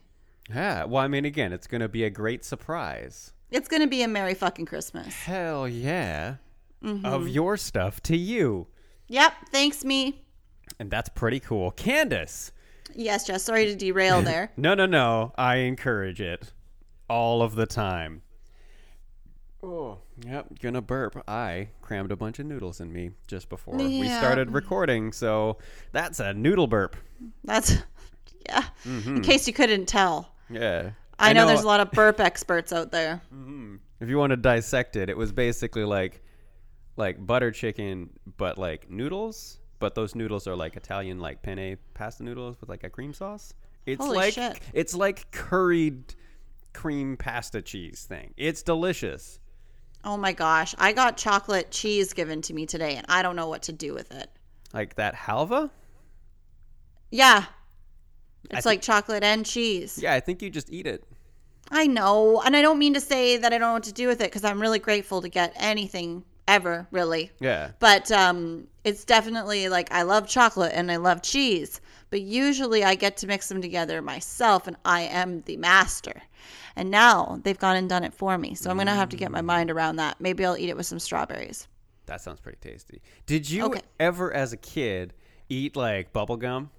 [0.49, 0.83] Yeah.
[0.85, 3.31] Well, I mean, again, it's gonna be a great surprise.
[3.51, 5.13] It's gonna be a merry fucking Christmas.
[5.13, 6.35] Hell yeah.
[6.83, 7.05] Mm-hmm.
[7.05, 8.67] Of your stuff to you.
[9.07, 9.33] Yep.
[9.51, 10.23] Thanks, me.
[10.79, 11.71] And that's pretty cool.
[11.71, 12.51] Candace.
[12.93, 13.43] Yes, Jess.
[13.43, 14.51] Sorry to derail there.
[14.57, 15.33] No, no, no.
[15.37, 16.51] I encourage it
[17.09, 18.21] all of the time.
[19.63, 20.47] Oh, yep.
[20.61, 21.23] Gonna burp.
[21.27, 25.57] I crammed a bunch of noodles in me just before we started recording, so
[25.91, 26.95] that's a noodle burp.
[27.43, 27.77] That's
[28.45, 28.65] yeah.
[28.85, 30.91] In case you couldn't tell, Yeah.
[31.17, 33.21] I, know, there's a lot of burp experts out there.
[33.33, 33.75] Mm-hmm.
[33.99, 36.21] If you want to dissect it, it was basically like
[36.97, 39.59] like butter chicken, but like noodles.
[39.79, 43.53] But those noodles are like Italian, like penne pasta noodles with like a cream sauce.
[43.85, 44.59] It's Holy like shit.
[44.73, 46.15] it's like curried
[46.73, 48.33] cream pasta cheese thing.
[48.37, 49.39] It's delicious.
[50.03, 53.47] Oh my gosh, I got chocolate cheese given to me today, and I don't know
[53.49, 54.29] what to do with it.
[54.73, 55.71] Like that halva.
[57.11, 57.45] Yeah,
[58.51, 59.99] it's like chocolate and cheese.
[60.01, 61.03] Yeah, I think you just eat it.
[61.71, 64.07] I know, and I don't mean to say that I don't know what to do
[64.07, 67.31] with it because I'm really grateful to get anything ever, really.
[67.39, 67.71] Yeah.
[67.79, 71.81] But um, it's definitely like I love chocolate and I love cheese,
[72.11, 76.21] but usually I get to mix them together myself, and I am the master.
[76.75, 79.31] And now they've gone and done it for me, so I'm gonna have to get
[79.31, 80.21] my mind around that.
[80.21, 81.67] Maybe I'll eat it with some strawberries.
[82.05, 83.01] That sounds pretty tasty.
[83.25, 83.81] Did you Okay.
[83.99, 85.13] ever, as a kid,
[85.49, 86.69] eat like bubble gum?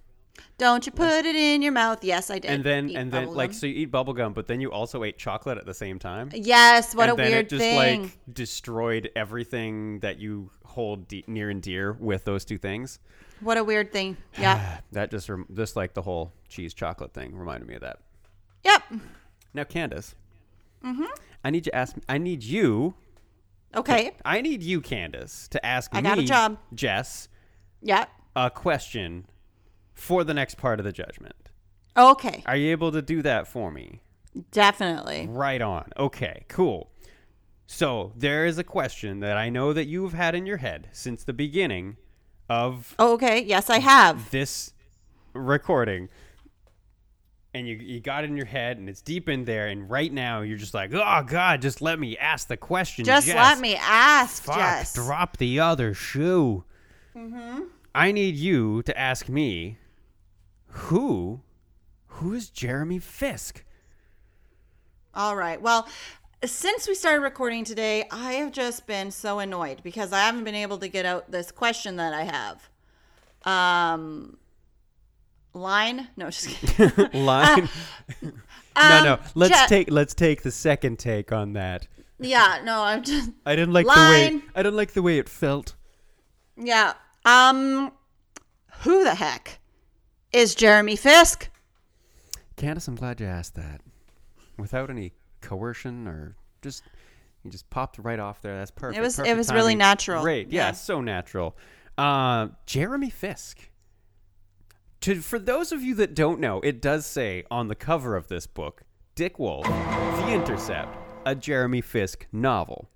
[0.58, 2.02] Don't you put it in your mouth?
[2.02, 2.50] Yes, I did.
[2.50, 5.04] And then, eat and then, like, so you eat bubble gum, but then you also
[5.04, 6.30] ate chocolate at the same time.
[6.32, 8.02] yes, what and a then weird it just thing.
[8.04, 12.98] like destroyed everything that you hold de- near and dear with those two things.
[13.40, 14.16] What a weird thing.
[14.38, 14.78] Yeah.
[14.92, 17.98] That just, rem- just like the whole cheese chocolate thing, reminded me of that.
[18.64, 18.82] yep.
[19.52, 20.14] Now, Candace,
[20.84, 21.04] mm-hmm.
[21.44, 21.96] I need you to ask.
[22.08, 22.94] I need you.
[23.74, 24.12] Okay.
[24.24, 26.58] I need you, Candace, to ask I me, got a job.
[26.74, 27.28] Jess,
[27.82, 28.08] Yep.
[28.34, 29.26] a question
[29.96, 31.50] for the next part of the judgment.
[31.96, 32.44] Okay.
[32.46, 34.00] Are you able to do that for me?
[34.52, 35.26] Definitely.
[35.28, 35.90] Right on.
[35.98, 36.90] Okay, cool.
[37.66, 41.24] So there is a question that I know that you've had in your head since
[41.24, 41.96] the beginning
[42.48, 43.42] of Oh, okay.
[43.42, 44.30] Yes, I have.
[44.30, 44.72] this
[45.32, 46.08] recording.
[47.54, 50.12] And you, you got it in your head and it's deep in there and right
[50.12, 53.06] now you're just like, oh God, just let me ask the question.
[53.06, 54.92] Just Jess." let me ask, Fuck, Jess.
[54.94, 56.64] drop the other shoe.
[57.16, 57.62] Mm-hmm.
[57.94, 59.78] I need you to ask me
[60.76, 61.40] who
[62.06, 63.64] who is Jeremy Fisk?
[65.14, 65.60] All right.
[65.60, 65.88] Well,
[66.44, 70.54] since we started recording today, I have just been so annoyed because I haven't been
[70.54, 72.70] able to get out this question that I have.
[73.44, 74.36] Um,
[75.54, 76.08] line?
[76.16, 77.10] No, just kidding.
[77.24, 77.68] Line.
[78.22, 78.30] no,
[78.76, 79.12] no.
[79.14, 81.86] Um, Let's Je- take let's take the second take on that.
[82.18, 85.28] yeah, no, I'm just I didn't like the way I didn't like the way it
[85.28, 85.74] felt.
[86.56, 86.94] yeah.
[87.24, 87.92] Um,
[88.80, 89.58] who the heck
[90.36, 91.48] is Jeremy Fisk?
[92.56, 93.80] Candace, I'm glad you asked that.
[94.58, 96.82] Without any coercion or just
[97.44, 98.56] you just popped right off there.
[98.58, 98.98] That's perfect.
[98.98, 100.22] It was- it perfect was really natural.
[100.22, 100.50] Great.
[100.50, 100.72] Yeah, Yeah.
[100.72, 101.56] so natural.
[101.96, 103.70] Uh, Jeremy Fisk.
[105.02, 108.28] To, for those of you that don't know, it does say on the cover of
[108.28, 108.82] this book,
[109.14, 110.88] Dick Wolf, The Intercept,
[111.24, 112.90] a Jeremy Fisk novel.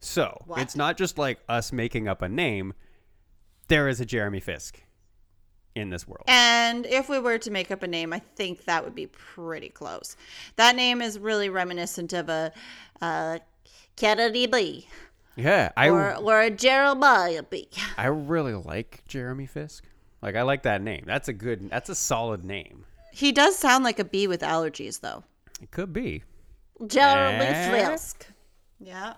[0.00, 0.60] So, What?
[0.60, 2.74] it's not just like us making up a name.
[3.68, 4.82] There is a Jeremy Fisk
[5.74, 6.24] in this world.
[6.28, 9.68] And if we were to make up a name, I think that would be pretty
[9.68, 10.16] close.
[10.56, 12.52] That name is really reminiscent of a
[13.00, 13.38] uh,
[13.96, 14.86] Kennedy B
[15.36, 17.68] yeah, I or, or a Jeremiah B.
[17.96, 19.84] I really like Jeremy Fisk.
[20.20, 21.04] Like I like that name.
[21.06, 21.70] That's a good.
[21.70, 22.84] That's a solid name.
[23.12, 25.24] He does sound like a bee with allergies, though.
[25.60, 26.22] It could be.
[26.86, 27.88] Jeremy Eh?
[27.88, 28.26] Fisk.
[28.80, 29.14] Yeah.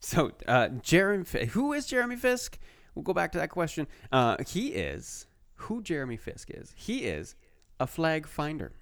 [0.00, 2.58] So, uh, Jeremy, who is Jeremy Fisk?
[2.94, 3.86] We'll go back to that question.
[4.10, 6.72] Uh, he is who Jeremy Fisk is.
[6.76, 7.34] He is
[7.80, 8.72] a flag finder.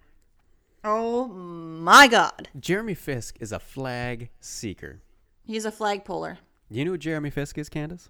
[0.83, 2.49] Oh my God.
[2.59, 5.01] Jeremy Fisk is a flag seeker.
[5.45, 6.39] He's a flag puller.
[6.71, 8.09] You know who Jeremy Fisk is, Candace?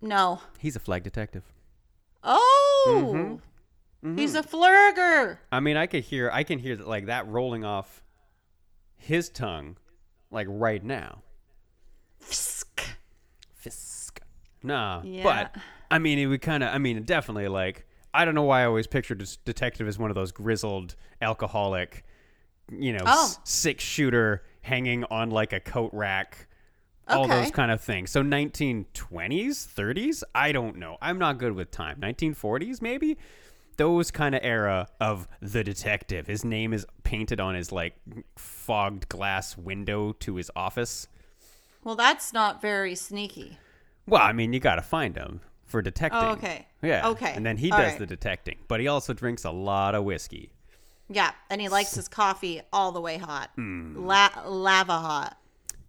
[0.00, 0.40] No.
[0.58, 1.42] He's a flag detective.
[2.22, 3.12] Oh.
[3.14, 4.08] Mm-hmm.
[4.08, 4.18] Mm-hmm.
[4.18, 5.38] He's a flurger.
[5.50, 8.02] I mean, I could hear, I can hear that, like that rolling off
[8.96, 9.76] his tongue,
[10.30, 11.22] like right now.
[12.20, 12.82] Fisk.
[13.54, 14.20] Fisk.
[14.62, 15.22] Nah, Yeah.
[15.22, 16.74] but I mean, it would kind of.
[16.74, 17.86] I mean, definitely like.
[18.12, 22.04] I don't know why I always pictured detective as one of those grizzled alcoholic,
[22.70, 23.24] you know, Oh.
[23.24, 26.46] s- six shooter hanging on like a coat rack,
[27.08, 28.10] all those kind of things.
[28.12, 30.96] So 1920s, 30s, I don't know.
[31.02, 31.98] I'm not good with time.
[32.00, 33.16] 1940s, maybe
[33.78, 36.28] those kind of era of the detective.
[36.28, 37.96] His name is painted on his like
[38.36, 41.08] fogged glass window to his office.
[41.82, 43.58] Well, that's not very sneaky.
[44.06, 45.40] Well, I mean, you got to find him.
[45.74, 46.20] For detecting.
[46.20, 46.68] Oh, okay.
[46.82, 47.08] Yeah.
[47.08, 47.32] Okay.
[47.34, 47.98] And then he All does right.
[47.98, 50.52] the detecting, but he also drinks a lot of whiskey.
[51.08, 54.06] Yeah, and he likes his coffee all the way hot, Hmm.
[54.06, 55.36] La- lava hot.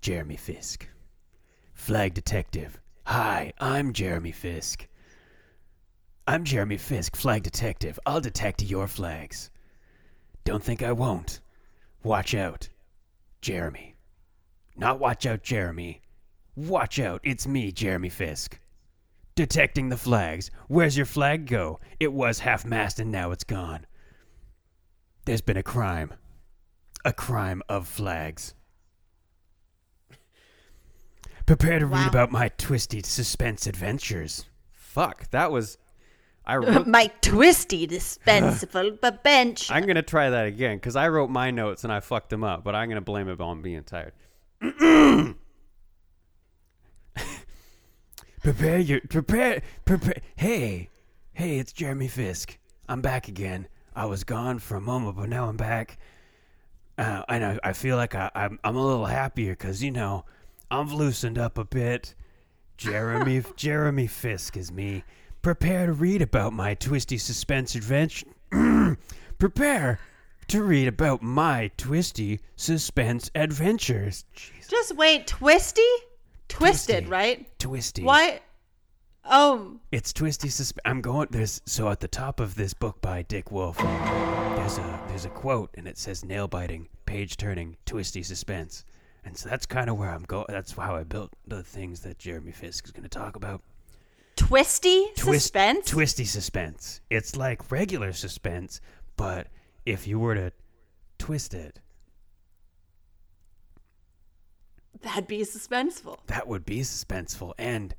[0.02, 0.88] Jeremy Fisk,
[1.76, 2.82] flag detective.
[3.06, 4.88] Hi, I'm Jeremy Fisk.
[6.26, 8.00] I'm Jeremy Fisk, flag detective.
[8.08, 9.52] I'll detect your flags.
[10.45, 11.41] Don't think I won't.
[12.02, 12.69] Watch out,
[13.39, 13.95] Jeremy.
[14.76, 16.02] Not watch out, Jeremy.
[16.56, 18.60] Watch out, it's me, Jeremy Fisk.
[19.36, 20.50] Detecting the flags.
[20.69, 21.82] Where's your flag go?
[22.00, 23.86] It was half mast and now it's gone.
[25.26, 26.13] There's been a crime.
[27.04, 28.54] A crime of flags.
[31.45, 34.45] Prepare to read about my twisty suspense adventures.
[34.71, 35.78] Fuck, that was.
[36.45, 38.91] I wrote, My twisty dispensable
[39.24, 39.69] bench.
[39.69, 42.63] I'm gonna try that again because I wrote my notes and I fucked them up,
[42.63, 44.13] but I'm gonna blame it on being tired.
[48.45, 50.21] prepare your prepare prepare.
[50.36, 50.89] Hey,
[51.34, 52.60] hey, it's Jeremy Fisk.
[52.88, 53.67] I'm back again.
[53.95, 55.97] I was gone for a moment, but now I'm back.
[56.95, 60.25] Uh, and I, I feel like I, I'm I'm a little happier because you know
[60.69, 62.13] I've loosened up a bit.
[62.77, 65.03] Jeremy Jeremy Fisk is me.
[65.41, 68.27] Prepare to read about my twisty suspense adventure.
[69.39, 69.99] Prepare
[70.49, 74.23] to read about my twisty suspense adventures.
[74.36, 75.81] Jeez, Just wait, twisty?
[76.47, 77.10] Twisted, Twisty.
[77.12, 77.60] right?
[77.60, 78.03] twisty.
[78.03, 78.41] Why?
[79.27, 80.81] Oh, It's twisty suspense.
[80.86, 81.27] I'm going.
[81.31, 83.77] There's so at the top of this book by Dick Wolf.
[83.77, 88.86] There's a there's a quote and it says nail biting, page turning, twisty suspense.
[89.23, 90.45] And so that's kind of where I'm going.
[90.49, 93.62] That's how I built the things that Jeremy Fisk is going to talk about.
[94.36, 95.88] twisty Twist- suspense?
[95.89, 97.01] Twisty suspense.
[97.10, 98.79] It's like regular suspense,
[99.17, 99.47] but
[99.88, 100.51] if you were to
[101.17, 101.79] twist it,
[105.06, 106.18] That'd be suspenseful.
[106.28, 107.96] that would be suspenseful and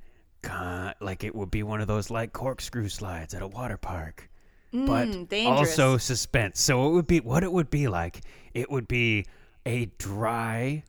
[0.51, 4.29] uh, like it would be one of those like corkscrew slides at a water park.
[4.73, 5.59] but Mm, dangerous.
[5.71, 6.61] also suspense.
[6.61, 8.21] So it would be what it would be like.
[8.55, 9.27] It would be
[9.65, 10.85] a dry,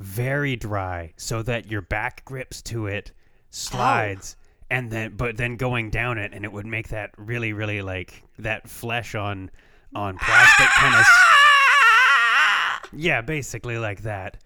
[0.00, 3.12] very dry, so that your back grips to it,
[3.50, 4.36] slides,
[4.70, 8.22] and then but then going down it, and it would make that really, really like
[8.38, 9.50] that flesh on
[9.94, 11.04] on plastic kind of.
[12.96, 14.36] Yeah, basically like that.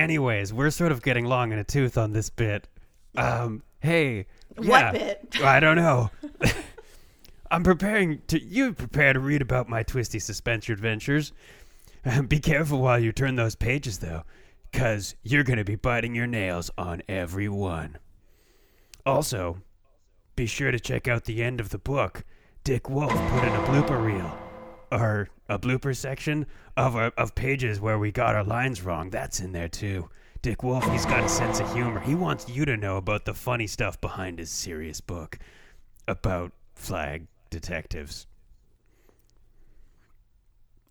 [0.00, 2.66] Anyways, we're sort of getting long in a tooth on this bit.
[3.18, 5.36] Um, hey, What yeah, bit?
[5.42, 6.10] I don't know.
[7.50, 8.42] I'm preparing to.
[8.42, 11.32] You prepare to read about my twisty suspension adventures.
[12.28, 14.22] Be careful while you turn those pages, though,
[14.72, 17.98] because you're going to be biting your nails on every one.
[19.04, 19.58] Also,
[20.34, 22.24] be sure to check out the end of the book.
[22.64, 24.34] Dick Wolf put in a blooper reel,
[24.90, 29.10] or a blooper section of our, of pages where we got our lines wrong.
[29.10, 30.08] That's in there too.
[30.42, 32.00] Dick Wolf, he's got a sense of humor.
[32.00, 35.38] He wants you to know about the funny stuff behind his serious book
[36.08, 38.26] about flag detectives.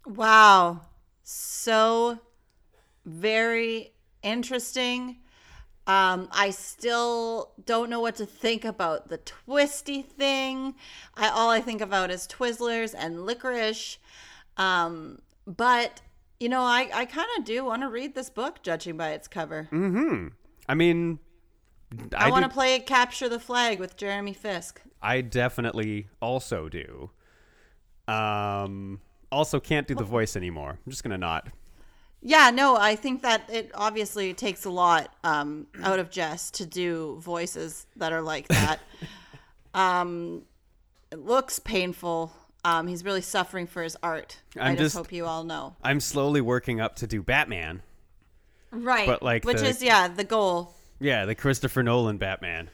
[0.06, 0.82] Wow.
[1.24, 2.20] So
[3.06, 5.18] very interesting.
[5.90, 10.76] Um, I still don't know what to think about the twisty thing.
[11.16, 13.98] I all I think about is Twizzlers and licorice.
[14.58, 16.02] Um, but
[16.40, 19.28] you know, I, I kind of do want to read this book, judging by its
[19.28, 19.64] cover.
[19.72, 20.28] hmm.
[20.68, 21.18] I mean,
[22.16, 24.84] I, I, want to play Capture the Flag with Jeremy Fisk.
[25.02, 27.10] I definitely also do.
[28.08, 30.78] Um, also can't do the voice anymore.
[30.86, 31.48] I'm just gonna not.
[32.22, 36.66] Yeah, no, I think that it obviously takes a lot um, out of Jess to
[36.66, 38.80] do voices that are like that.
[39.74, 40.42] um,
[41.12, 42.34] it looks painful.
[42.66, 44.40] Um, he's really suffering for his art.
[44.60, 45.76] i I'm just just- hope you all know.
[45.82, 47.82] I'm slowly working up to do Batman.
[48.72, 49.08] Right.
[49.08, 50.74] but, like, which the- is yeah the goal.
[51.00, 52.70] Yeah, the Christopher Nolan Batman.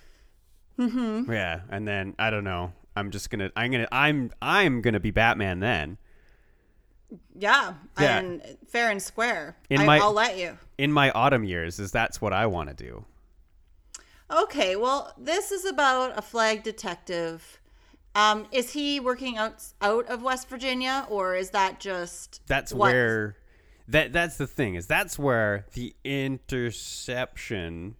[0.79, 1.31] Mm-hmm.
[1.31, 2.73] Yeah, and then I don't know.
[2.95, 3.51] I'm just gonna.
[3.55, 3.87] I'm gonna.
[3.91, 4.31] I'm.
[4.41, 5.97] I'm gonna be Batman then.
[7.35, 8.17] Yeah, Yeah.
[8.19, 9.55] and fair and square.
[9.69, 10.57] In I, my- I'll let you.
[10.77, 13.05] In my autumn years, is that's what I want to do.
[14.31, 17.59] Okay, well, this is about a flag detective.
[18.15, 22.91] Um, is he working out out of West Virginia, or is that just That's what-
[22.91, 23.35] where.
[23.87, 27.95] That that's the thing is that's where the interception,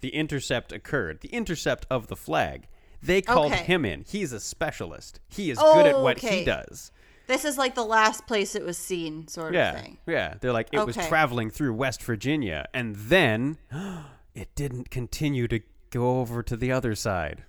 [0.00, 1.20] the intercept occurred.
[1.20, 2.66] The intercept of the flag.
[3.02, 3.62] They called Okay.
[3.62, 4.04] him in.
[4.08, 5.20] He's a specialist.
[5.28, 6.40] He is good at Oh, what okay.
[6.40, 6.90] he does.
[7.26, 9.98] This is like the last place it was seen, sort Yeah, of thing.
[10.06, 10.34] yeah.
[10.40, 13.58] They're like it was traveling through West Virginia, and then
[14.34, 15.60] it didn't continue to
[15.90, 17.42] go over to the other side.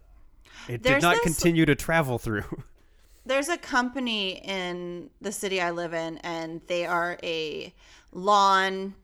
[0.67, 2.63] It There's did not this- continue to travel through.
[3.25, 7.73] There's a company in the city I live in, and they are a
[8.13, 8.95] lawn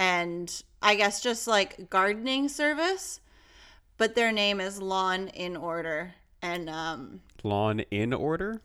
[0.00, 3.20] and I guess just like gardening service.
[3.96, 6.14] but their name is Lawn in Order.
[6.42, 8.60] And um, Lawn in order.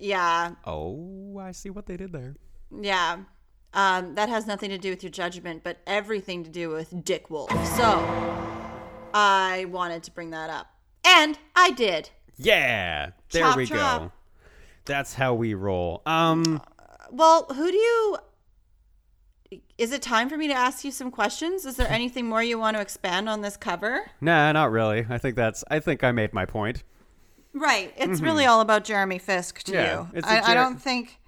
[0.00, 2.36] Yeah, Oh, I see what they did there.
[2.80, 3.18] yeah.
[3.72, 7.28] Um, that has nothing to do with your judgment, but everything to do with Dick
[7.28, 7.50] Wolf.
[7.76, 7.84] So
[9.12, 10.68] I wanted to bring that up.
[11.04, 12.10] And I did.
[12.36, 14.12] Yeah, there Chop, we go.
[14.84, 16.02] That's how we roll.
[16.06, 16.60] Um,
[17.10, 18.16] Well, who do you.
[19.78, 21.64] Is it time for me to ask you some questions?
[21.66, 24.10] Is there anything more you want to expand on this cover?
[24.20, 25.04] nah, not really.
[25.08, 25.64] I think that's.
[25.70, 26.82] I think I made my point.
[27.54, 27.92] Right.
[27.96, 30.16] It's really all about Jeremy Fisk to Mm-hmm.
[30.16, 30.20] Yeah, you.
[30.24, 31.18] I, I don't think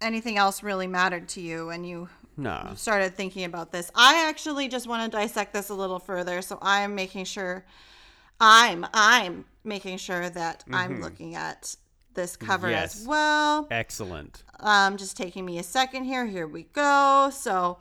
[0.00, 2.74] anything else really mattered to you when you Nah.
[2.74, 3.90] started thinking about this.
[3.96, 7.64] I actually just want to dissect this a little further, so I'm making sure
[8.40, 11.74] I'm I'm making sure that I'm looking at
[12.14, 12.76] this cover Mm-hmm.
[12.76, 13.00] Yes.
[13.00, 13.66] as well.
[13.70, 14.42] Excellent.
[14.60, 16.26] Um, just taking me a second here.
[16.26, 17.30] Here we go.
[17.32, 17.78] So,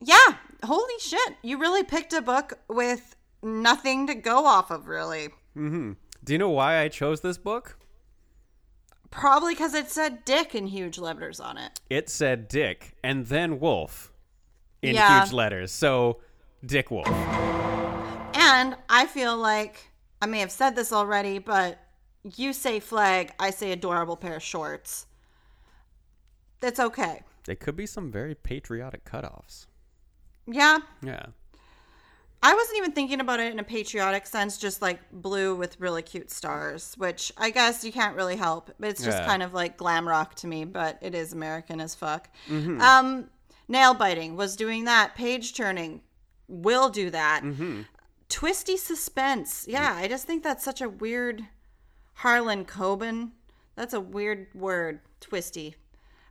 [0.00, 1.34] yeah, holy shit!
[1.42, 5.28] You really picked a book with nothing to go off of, really.
[5.56, 5.92] Mm-hmm.
[6.22, 7.78] Do you know why I chose this book?
[9.10, 11.80] Probably because it said "Dick" in huge letters on it.
[11.88, 14.12] It said Dick and then Wolf
[14.82, 15.20] in Yeah.
[15.22, 15.70] huge letters.
[15.70, 16.20] So,
[16.66, 17.06] Dick Wolf.
[18.36, 19.90] And I feel like
[20.20, 21.78] I may have said this already, but
[22.36, 25.06] you say flag, I say adorable pair of shorts.
[26.60, 27.22] That's okay.
[27.44, 29.66] There could be some very patriotic cutoffs.
[30.46, 30.78] Yeah.
[31.02, 31.26] Yeah.
[32.46, 36.02] I wasn't even thinking about it in a patriotic sense, just like blue with really
[36.02, 38.70] cute stars, which I guess you can't really help.
[38.78, 39.26] But it's just Yeah.
[39.26, 42.28] kind of like glam rock to me, but it is American as fuck.
[42.48, 42.80] Mm-hmm.
[42.82, 43.30] Um,
[43.66, 45.14] nail biting was doing that.
[45.14, 46.02] Page turning
[46.46, 47.42] will do that.
[47.42, 47.82] Mm-hmm.
[48.28, 49.64] Twisty suspense.
[49.66, 51.42] Yeah, I just think that's such a weird
[52.14, 53.30] Harlan Coben.
[53.74, 55.00] That's a weird word.
[55.20, 55.76] Twisty.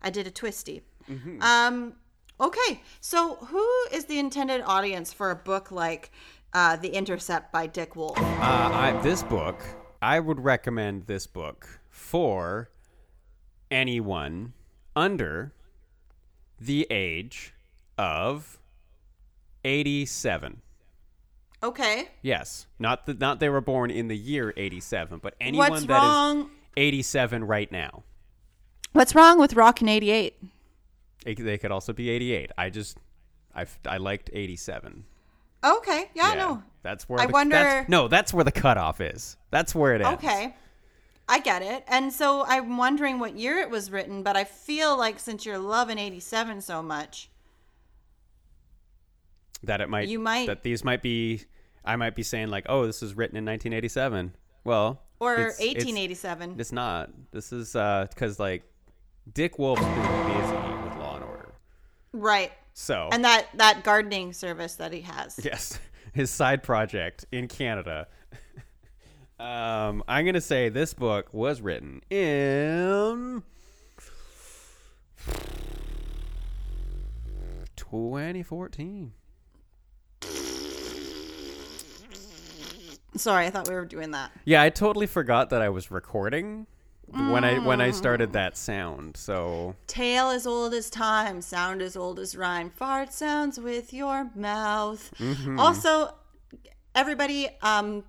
[0.02, 0.84] I did a twisty.
[1.10, 1.42] Mm-hmm.
[1.42, 1.96] Um,
[2.40, 6.12] okay, so who is the intended audience for a book like
[6.54, 8.18] uh, The Intercept by Dick Wolf?
[8.18, 9.62] Uh, I, this book,
[10.02, 12.70] I would recommend this book for
[13.72, 14.54] anyone
[14.96, 15.54] under
[16.60, 17.54] the age
[17.98, 18.60] of
[19.64, 20.62] 87.
[21.62, 25.86] Okay, Yes, not that not they were born in the year 87, but anyone what's
[25.86, 26.50] that is wrong?
[26.76, 28.04] 87 right now.
[28.92, 30.36] What's wrong with Rockin' 88?
[31.26, 32.52] It- they could also be 88.
[32.58, 32.98] I just
[33.56, 35.06] I, I liked 87.
[35.64, 36.64] Okay, yeah, no.
[36.82, 39.38] That's where I the, wonder- that's- no, that's where the cutoff is.
[39.52, 40.08] That's where it is.
[40.08, 40.56] Okay.
[41.30, 41.86] I get it.
[41.88, 45.58] And so I'm wondering what year it was written, but I feel like since you're
[45.58, 47.30] loving 87 so much,
[49.64, 51.44] That it might You might- that these might be
[51.86, 54.34] I might be saying like, "Oh, this is written in 1987."
[54.64, 56.56] Well, or it's- it's- 1887.
[56.60, 57.10] It's, not.
[57.32, 58.64] This is uh cuz like
[59.34, 60.02] Dick Wolf's been
[62.14, 62.52] right.
[62.74, 65.40] So, And that that gardening service that he has.
[65.44, 65.80] yes,
[66.14, 68.08] his side project in Canada.
[69.40, 73.44] um, I'm going to say this book was written in
[77.76, 79.14] 2014.
[83.16, 84.32] Sorry, I thought we were doing that.
[84.46, 86.66] Yeah, I totally forgot that I was recording
[87.08, 88.34] when I when I started Mm.
[88.34, 89.18] that sound.
[89.18, 92.70] So Tale as old as time, sound as old as rhyme.
[92.70, 95.14] Fart sounds with your mouth.
[95.20, 95.60] Mm-hmm.
[95.60, 96.16] Also,
[96.96, 98.04] everybody, um,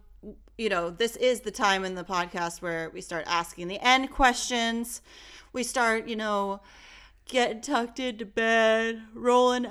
[0.56, 4.10] you know, this is the time in the podcast where we start asking the end
[4.10, 5.02] questions.
[5.52, 6.60] We start, you know,
[7.26, 9.66] getting tucked into bed, rolling,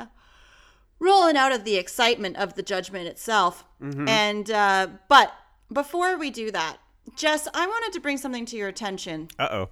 [0.99, 3.65] rolling out of the excitement of the judgment itself.
[3.81, 5.33] And uh, but
[5.71, 6.77] before we do that,
[7.15, 9.27] Jess, I wanted to bring something to your attention.
[9.39, 9.69] uh oh.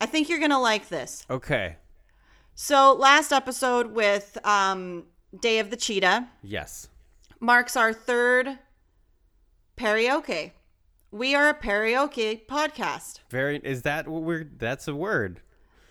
[0.00, 1.26] I think you're gonna like this.
[1.28, 1.76] Okay.
[2.54, 5.04] So last episode with um,
[5.40, 6.88] Day of the Cheetah Yes.
[7.40, 8.58] marks our third
[9.76, 10.52] karaoke.
[11.10, 13.20] We are a karaoke podcast.
[13.30, 13.58] Very.
[13.64, 14.44] Is that what we're?
[14.44, 15.40] That's a word.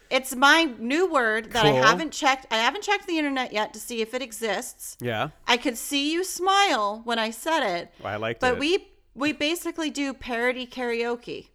[0.10, 1.76] It's my new word that Cool.
[1.76, 2.46] I haven't checked.
[2.52, 4.96] I haven't checked the internet yet to see if it exists.
[5.02, 5.30] Yeah.
[5.48, 8.60] I could see you smile when I said it, I liked but it.
[8.60, 11.48] we we basically do parody karaoke.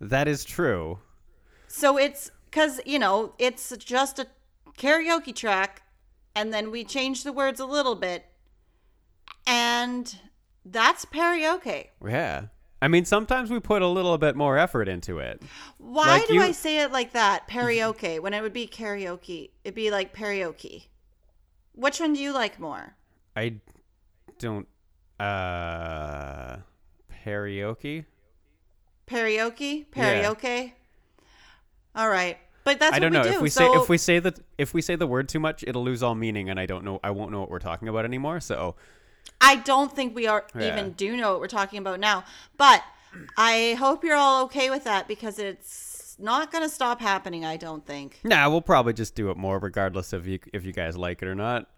[0.00, 0.98] That is true.
[1.68, 4.26] So it's because, you know, it's just a
[4.76, 5.82] karaoke track,
[6.34, 8.26] and then we change the words a little bit,
[9.46, 10.18] and
[10.64, 11.86] that's karaoke.
[12.06, 12.46] Yeah.
[12.82, 15.42] I mean, sometimes we put a little bit more effort into it.
[15.78, 17.48] Why Like do you- I say it like that?
[17.48, 19.50] Karaoke, when it would be karaoke.
[19.64, 20.88] It'd be like karaoke.
[21.72, 22.96] Which one do you like more?
[23.34, 23.56] I
[24.38, 24.68] don't.
[25.18, 26.58] Uh.
[27.26, 28.04] Karaoke.
[29.08, 29.86] Karaoke?
[29.94, 30.70] Yeah.
[31.94, 32.38] All right.
[32.64, 33.36] But that's I don't what know we do.
[33.36, 35.64] if we so, say if we say that if we say the word too much,
[35.66, 36.98] it'll lose all meaning, and I don't know.
[37.04, 38.40] I won't know what we're talking about anymore.
[38.40, 38.74] So
[39.40, 40.72] I don't think we are Yeah.
[40.72, 42.24] even do know what we're talking about now.
[42.56, 42.82] But
[43.36, 47.44] I hope you're all okay with that because it's not going to stop happening.
[47.44, 48.20] I don't think.
[48.24, 51.28] Nah, we'll probably just do it more, regardless of you if you guys like it
[51.28, 51.68] or not.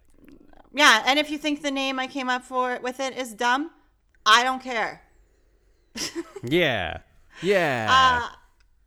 [0.73, 3.71] Yeah, and if you think the name I came up for with it is dumb,
[4.25, 5.03] I don't care.
[6.43, 6.99] Yeah,
[7.43, 7.89] yeah.
[8.31, 8.37] Uh,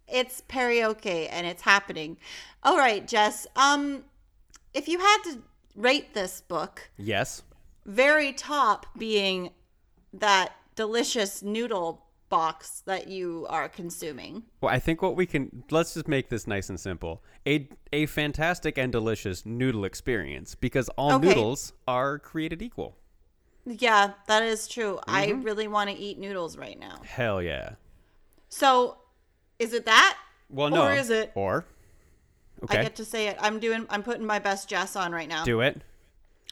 [0.08, 2.18] it's karaoke and it's happening.
[2.64, 3.46] All right, Jess.
[3.56, 4.06] Um,
[4.74, 5.42] if you had to
[5.76, 7.44] rate this book, yes.
[7.86, 9.52] very top being
[10.14, 14.44] that delicious noodle box that you are consuming.
[14.62, 17.22] Well, I think what we can let's just make this nice and simple.
[17.46, 21.28] A a fantastic and delicious noodle experience because all Okay.
[21.28, 22.96] noodles are created equal.
[23.66, 25.00] Yeah, that is true.
[25.08, 25.42] I Mm-hmm.
[25.44, 27.00] really want to eat noodles right now.
[27.04, 27.72] Hell yeah.
[28.50, 28.98] So,
[29.60, 30.18] is it that?
[30.50, 30.88] Well, no.
[30.88, 31.32] Or is it?
[31.36, 31.66] Or
[32.64, 33.38] okay, I get to say it.
[33.40, 33.86] I'm doing.
[33.90, 35.44] I'm putting my best Jess on right now.
[35.46, 35.82] do it.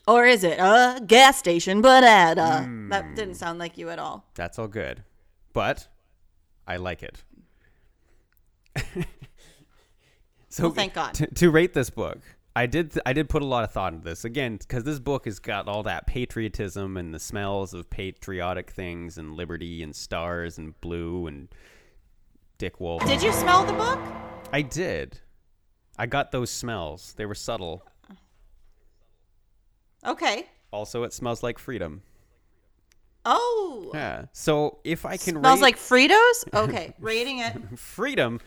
[0.08, 2.64] Or is it a gas station banana?
[2.64, 2.90] Hmm.
[2.90, 4.26] That didn't sound like you at all.
[4.36, 5.04] That's all good,
[5.54, 5.88] but
[6.68, 7.24] I like it.
[10.50, 11.14] so Well, thank God.
[11.16, 12.20] To, to rate this book,
[12.56, 15.26] I did I did put a lot of thought into this again because this book
[15.26, 20.58] has got all that patriotism and the smells of patriotic things and liberty and stars
[20.58, 21.48] and blue and
[22.58, 23.06] Dick Wolf.
[23.06, 24.00] Did you smell the book?
[24.52, 25.20] I did.
[25.98, 27.14] I got those smells.
[27.18, 27.84] They were subtle.
[30.06, 30.48] Okay.
[30.72, 32.02] Also, it smells like freedom.
[33.26, 34.26] Oh, Yeah.
[34.32, 36.54] So if I can smells rate- like Fritos.
[36.54, 37.56] Okay, rating it.
[37.80, 38.40] freedom.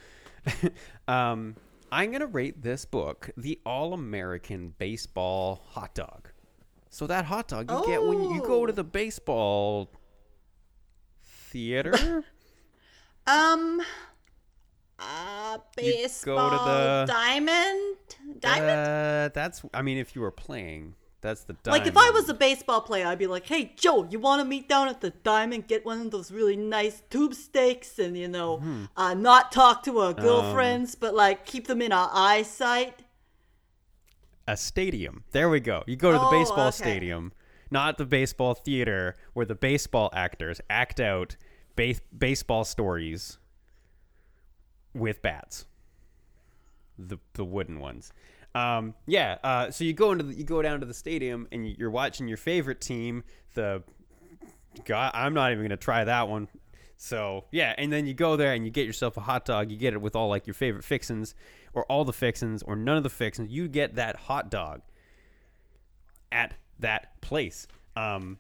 [1.08, 1.56] um,
[1.92, 6.30] I'm gonna rate this book the All-American Baseball Hot Dog.
[6.88, 8.76] So that hot dog you get when you go to Oh.
[8.76, 9.90] the baseball
[11.22, 12.24] theater.
[13.24, 13.80] Um,
[14.98, 17.96] uh, You baseball go to the- diamond.
[18.40, 18.70] Diamond.
[18.80, 19.62] Uh, that's.
[19.72, 21.56] I mean, if you were playing, that's the.
[21.64, 24.44] like if I was a baseball player, I'd be like, "Hey Joe, you want to
[24.44, 25.66] meet down at the diamond?
[25.68, 28.84] Get one of those really nice tube steaks, and you know, Hmm.
[28.96, 33.04] uh, not talk to Um, our girlfriends, but like keep them in our eyesight."
[34.48, 35.22] a stadium.
[35.30, 35.84] There we go.
[35.86, 36.76] You go to the Oh, baseball okay.
[36.76, 37.32] stadium,
[37.70, 41.36] not the baseball theater where the baseball actors act out
[41.76, 43.38] ba- baseball stories
[44.94, 45.66] with bats.
[46.98, 48.12] The the wooden ones.
[48.54, 49.38] Um, yeah.
[49.42, 52.28] Uh, so you go into the, you go down to the stadium and you're watching
[52.28, 53.24] your favorite team.
[53.54, 53.82] The
[54.84, 56.48] God, I'm not even gonna try that one.
[56.96, 59.70] So yeah, and then you go there and you get yourself a hot dog.
[59.70, 61.34] You get it with all like your favorite fixins,
[61.72, 63.50] or all the fixins, or none of the fixins.
[63.50, 64.82] You get that hot dog
[66.30, 67.66] at that place.
[67.96, 68.38] Um,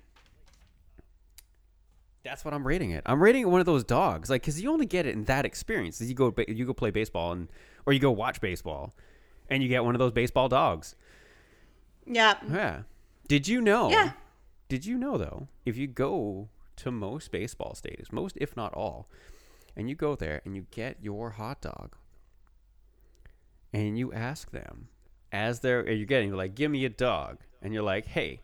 [2.24, 3.02] that's what I'm rating it.
[3.04, 5.44] I'm rating it one of those dogs, like because you only get it in that
[5.44, 6.00] experience.
[6.00, 7.48] You go you go play baseball and
[7.84, 8.94] or you go watch baseball,
[9.52, 10.96] and you get one of those baseball dogs.
[12.06, 12.34] Yeah.
[12.50, 12.82] Yeah.
[13.28, 13.90] Did you know?
[13.90, 14.12] Yeah.
[14.68, 15.48] Did you know though?
[15.66, 19.08] If you go to most baseball stadiums, most if not all,
[19.76, 21.94] and you go there and you get your hot dog,
[23.72, 24.88] and you ask them
[25.30, 28.40] as they're you're getting like, give me a dog, and you're like, hey,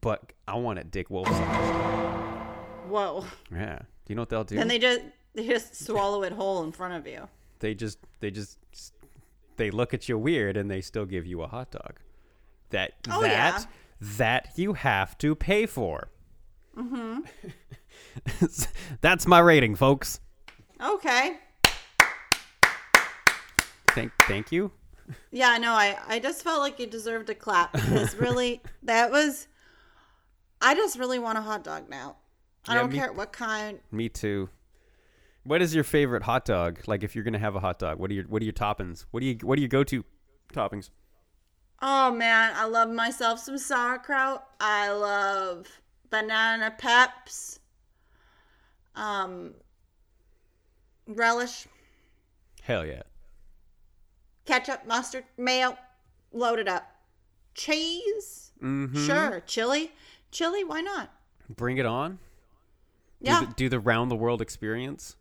[0.00, 1.74] but I want it Dick Wolf size.
[2.88, 3.24] Whoa.
[3.52, 3.78] Yeah.
[3.78, 4.56] Do you know what they'll do?
[4.56, 5.00] Then they just
[5.34, 7.28] they just swallow it whole in front of you.
[7.58, 8.58] they just they just
[9.56, 11.98] they look at you weird and they still give you a hot dog
[12.70, 13.64] that Oh, that yeah.
[14.00, 16.08] that you have to pay for
[16.76, 17.20] mm-hmm.
[19.00, 20.20] that's my rating folks
[20.82, 21.36] Okay.
[23.88, 24.70] thank thank you
[25.32, 29.46] Yeah, no, I I just felt like you deserved a clap because really that was
[30.62, 32.16] I just really want a hot dog now.
[32.68, 33.80] I Yeah, don't me- care what kind.
[33.90, 34.48] me too
[35.44, 38.10] what is your favorite hot dog like if you're gonna have a hot dog what
[38.10, 40.04] are your what are your toppings what do you what do you go to
[40.52, 40.90] toppings
[41.82, 44.44] Oh man, I love myself some sauerkraut.
[44.60, 45.66] I love
[46.10, 47.58] banana peps.
[48.94, 49.54] Um
[51.06, 51.66] relish,
[52.62, 53.02] hell yeah
[54.44, 55.78] ketchup, mustard, mayo,
[56.32, 56.90] loaded up.
[57.54, 58.52] Cheese?
[58.62, 59.06] mm-hmm.
[59.06, 59.40] Sure.
[59.46, 59.92] Chili?
[60.30, 61.10] Chili, why not?
[61.48, 63.40] bring it on do Yeah.
[63.44, 65.16] the, do the round the world experience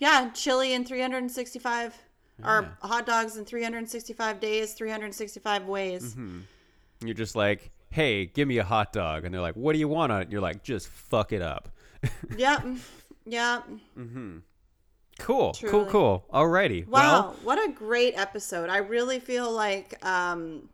[0.00, 1.94] Yeah, chili in 365
[2.42, 6.14] or hot dogs in 365 days, 365 ways.
[6.14, 6.40] Mm-hmm.
[7.04, 9.24] You're just like, hey, give me a hot dog.
[9.24, 10.32] And they're like, what do you want on it?
[10.32, 11.68] You're like, just fuck it up.
[12.36, 12.64] Yep.
[13.26, 13.64] Yep.
[13.98, 15.90] Cool, cool, Truly.
[15.90, 16.24] cool.
[16.32, 16.86] Alrighty.
[16.88, 18.70] Wow, Well, what a great episode.
[18.70, 20.68] I really feel like um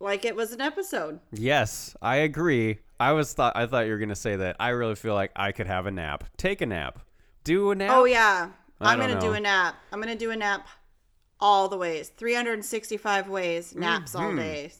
[0.00, 1.20] like it was an episode.
[1.32, 2.78] yes, I agree.
[2.98, 4.56] I was thought I thought you were gonna say that.
[4.58, 6.24] I really feel like I could have a nap.
[6.38, 7.00] Take a nap.
[7.44, 7.90] Do a nap.
[7.94, 8.50] Oh yeah.
[8.80, 9.76] I I'm going to do a nap.
[9.92, 10.66] I'm going to do a nap
[11.40, 12.08] all the ways.
[12.08, 14.36] 365 ways, naps all Mm-hmm.
[14.38, 14.72] day.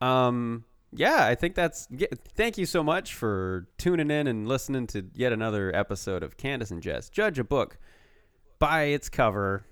[0.00, 1.86] Um, yeah, I think that's.
[1.90, 6.36] yeah, Thank you so much for tuning in and listening to yet another episode of
[6.36, 7.78] Candace and Jess judge a book
[8.58, 9.64] by its cover.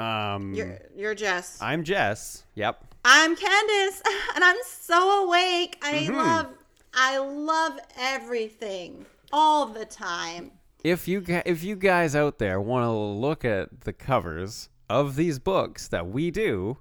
[0.00, 1.58] Um, You're you're Jess.
[1.60, 2.44] I'm Jess.
[2.54, 2.84] Yep.
[3.04, 4.02] I'm Candace,
[4.34, 5.76] and I'm so awake.
[5.82, 6.16] I Mm-hmm.
[6.16, 6.46] love
[6.94, 10.52] I love everything all the time.
[10.84, 15.38] If you if you guys out there want to look at the covers of these
[15.38, 16.78] books that we do,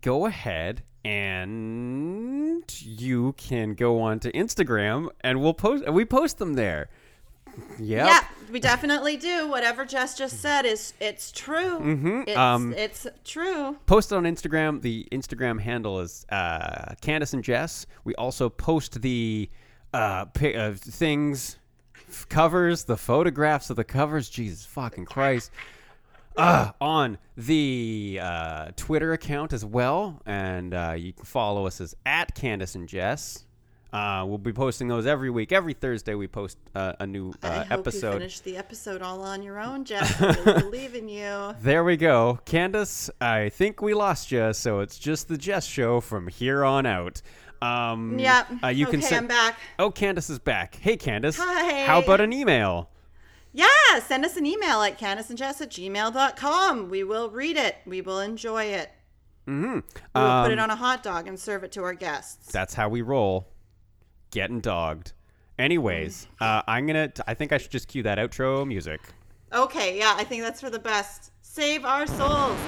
[0.00, 6.54] go ahead and you can go on to Instagram and we'll post we post them
[6.54, 6.88] there.
[7.78, 8.06] Yep.
[8.06, 8.20] Yeah,
[8.52, 9.48] we definitely do.
[9.48, 11.78] Whatever Jess just said is it's true.
[11.78, 12.22] Mm-hmm.
[12.26, 13.76] It's, Um, it's true.
[13.86, 14.82] post it on Instagram.
[14.82, 17.86] The Instagram handle is uh, Candace and Jess.
[18.04, 19.48] We also post the
[19.94, 21.56] uh, pi- uh, things,
[22.28, 24.28] covers, the photographs of the covers.
[24.28, 25.50] Jesus fucking Christ.
[26.36, 31.96] Uh, on the uh, Twitter account as well, and uh, you can follow us as
[32.04, 33.46] at Candace and Jess.
[33.92, 35.52] Uh, we'll be posting those every week.
[35.52, 38.06] Every Thursday, we post uh, a new I uh, hope episode.
[38.08, 40.20] you finish the episode all on your own, Jess.
[40.46, 41.54] I believe in you.
[41.62, 42.38] There we go.
[42.44, 46.84] Candace, I think we lost you, so it's just the Jess show from here on
[46.84, 47.22] out.
[47.62, 48.46] Um, Yep.
[48.62, 49.16] Uh, you okay, can send.
[49.16, 49.58] I'm back.
[49.78, 50.76] Oh, Candace is back.
[50.76, 51.36] Hey, Candace.
[51.38, 51.84] Hi.
[51.84, 52.90] How about an email?
[53.52, 53.66] Yeah,
[54.04, 56.90] send us an email at candaceandjess at gmail.com.
[56.90, 57.76] We will read it.
[57.86, 58.90] We will enjoy it.
[59.46, 59.72] Mm-hmm.
[59.74, 62.52] We will put it Um, on a hot dog and serve it to our guests.
[62.52, 63.48] That's how we roll.
[64.30, 65.12] Getting dogged.
[65.58, 67.10] Anyways, uh, I'm gonna.
[67.26, 69.00] I think I should just cue that outro music.
[69.54, 71.30] Okay, yeah, I think that's for the best.
[71.40, 72.58] Save our souls.